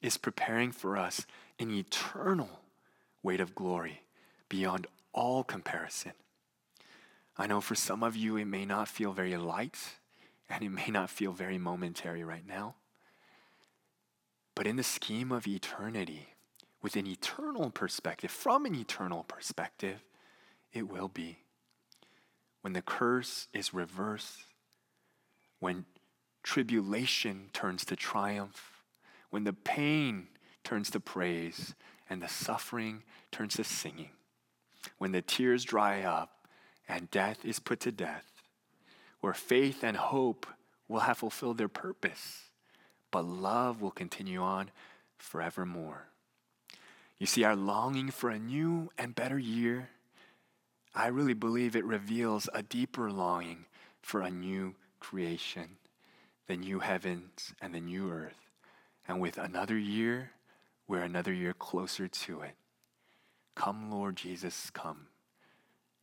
is 0.00 0.16
preparing 0.16 0.70
for 0.70 0.96
us 0.96 1.26
an 1.58 1.74
eternal 1.74 2.60
weight 3.24 3.40
of 3.40 3.56
glory 3.56 4.02
beyond 4.48 4.86
all 5.12 5.42
comparison. 5.42 6.12
I 7.36 7.48
know 7.48 7.60
for 7.60 7.74
some 7.74 8.04
of 8.04 8.14
you 8.14 8.36
it 8.36 8.44
may 8.44 8.64
not 8.64 8.86
feel 8.86 9.12
very 9.12 9.36
light 9.36 9.76
and 10.48 10.62
it 10.62 10.70
may 10.70 10.86
not 10.88 11.10
feel 11.10 11.32
very 11.32 11.58
momentary 11.58 12.22
right 12.22 12.46
now. 12.46 12.76
But 14.54 14.68
in 14.68 14.76
the 14.76 14.84
scheme 14.84 15.32
of 15.32 15.46
eternity, 15.46 16.28
with 16.82 16.94
an 16.94 17.06
eternal 17.06 17.70
perspective, 17.70 18.30
from 18.30 18.64
an 18.64 18.74
eternal 18.74 19.24
perspective, 19.24 20.04
it 20.72 20.88
will 20.88 21.08
be. 21.08 21.38
When 22.60 22.72
the 22.72 22.82
curse 22.82 23.48
is 23.52 23.74
reversed, 23.74 24.44
when 25.58 25.84
tribulation 26.48 27.50
turns 27.52 27.84
to 27.84 27.94
triumph, 27.94 28.82
when 29.28 29.44
the 29.44 29.52
pain 29.52 30.26
turns 30.64 30.88
to 30.90 30.98
praise, 30.98 31.74
and 32.08 32.22
the 32.22 32.28
suffering 32.28 33.02
turns 33.30 33.52
to 33.52 33.62
singing, 33.62 34.08
when 34.96 35.12
the 35.12 35.20
tears 35.20 35.62
dry 35.62 36.00
up 36.00 36.48
and 36.88 37.10
death 37.10 37.44
is 37.44 37.58
put 37.58 37.80
to 37.80 37.92
death, 37.92 38.24
where 39.20 39.34
faith 39.34 39.84
and 39.84 39.98
hope 39.98 40.46
will 40.88 41.00
have 41.00 41.18
fulfilled 41.18 41.58
their 41.58 41.68
purpose, 41.68 42.44
but 43.10 43.26
love 43.26 43.82
will 43.82 43.90
continue 43.90 44.40
on 44.40 44.70
forevermore. 45.18 46.08
You 47.18 47.26
see, 47.26 47.44
our 47.44 47.56
longing 47.56 48.10
for 48.10 48.30
a 48.30 48.38
new 48.38 48.90
and 48.96 49.14
better 49.14 49.38
year, 49.38 49.90
I 50.94 51.08
really 51.08 51.34
believe 51.34 51.76
it 51.76 51.84
reveals 51.84 52.48
a 52.54 52.62
deeper 52.62 53.10
longing 53.10 53.66
for 54.00 54.22
a 54.22 54.30
new 54.30 54.76
creation, 54.98 55.76
the 56.48 56.56
new 56.56 56.80
heavens 56.80 57.52
and 57.60 57.74
the 57.74 57.80
new 57.80 58.10
earth. 58.10 58.48
And 59.06 59.20
with 59.20 59.38
another 59.38 59.78
year, 59.78 60.32
we're 60.88 61.02
another 61.02 61.32
year 61.32 61.52
closer 61.52 62.08
to 62.08 62.40
it. 62.40 62.54
Come, 63.54 63.90
Lord 63.90 64.16
Jesus, 64.16 64.70
come. 64.70 65.06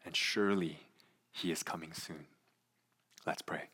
And 0.06 0.16
surely 0.16 0.80
he 1.32 1.52
is 1.52 1.64
coming 1.64 1.94
soon. 1.94 2.28
Let's 3.26 3.42
pray. 3.42 3.70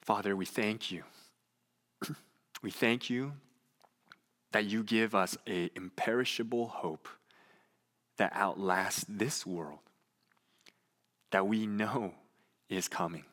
Father, 0.00 0.36
we 0.36 0.46
thank 0.46 0.90
you. 0.90 1.02
we 2.62 2.70
thank 2.70 3.10
you 3.10 3.32
that 4.52 4.64
you 4.64 4.84
give 4.84 5.14
us 5.14 5.36
a 5.48 5.70
imperishable 5.74 6.68
hope 6.68 7.08
that 8.16 8.32
outlasts 8.34 9.04
this 9.08 9.44
world 9.44 9.78
that 11.30 11.46
we 11.46 11.66
know 11.66 12.14
is 12.68 12.86
coming. 12.86 13.24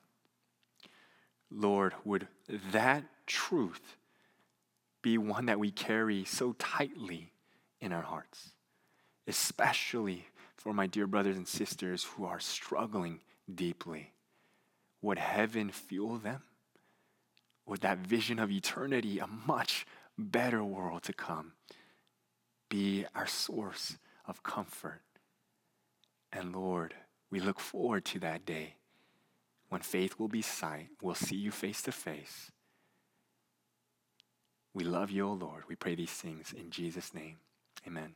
Lord, 1.52 1.94
would 2.06 2.28
that 2.72 3.04
truth 3.26 3.98
be 5.02 5.18
one 5.18 5.46
that 5.46 5.60
we 5.60 5.72
carry 5.72 6.26
so 6.26 6.54
tightly 6.54 7.32
in 7.80 7.94
our 7.94 8.02
hearts, 8.02 8.52
especially 9.28 10.26
for 10.56 10.74
my 10.74 10.88
dear 10.88 11.08
brothers 11.08 11.38
and 11.38 11.48
sisters 11.48 12.04
who 12.04 12.26
are 12.26 12.40
struggling 12.40 13.22
deeply. 13.54 14.12
Would 15.02 15.18
heaven 15.18 15.72
fuel 15.72 16.18
them? 16.18 16.44
Would 17.66 17.82
that 17.82 18.00
vision 18.00 18.40
of 18.40 18.52
eternity, 18.52 19.20
a 19.20 19.28
much 19.28 19.86
better 20.18 20.64
world 20.64 21.04
to 21.04 21.14
come, 21.14 21.54
be 22.68 23.06
our 23.16 23.28
source 23.28 23.98
of 24.26 24.44
comfort? 24.44 25.02
And 26.34 26.54
Lord, 26.54 26.94
we 27.32 27.40
look 27.40 27.60
forward 27.60 28.04
to 28.06 28.20
that 28.20 28.46
day 28.46 28.76
when 29.70 29.82
faith 29.82 30.20
will 30.20 30.28
be 30.28 30.42
sight. 30.42 30.90
We'll 31.02 31.16
see 31.16 31.36
you 31.36 31.52
face 31.52 31.82
to 31.84 31.92
face. 31.92 32.52
We 34.74 34.84
love 34.84 35.10
you, 35.10 35.28
O 35.28 35.34
Lord. 35.34 35.64
We 35.68 35.76
pray 35.76 35.96
these 35.96 36.12
things 36.12 36.54
in 36.54 36.70
Jesus' 36.70 37.14
name. 37.14 37.38
Amen. 37.88 38.16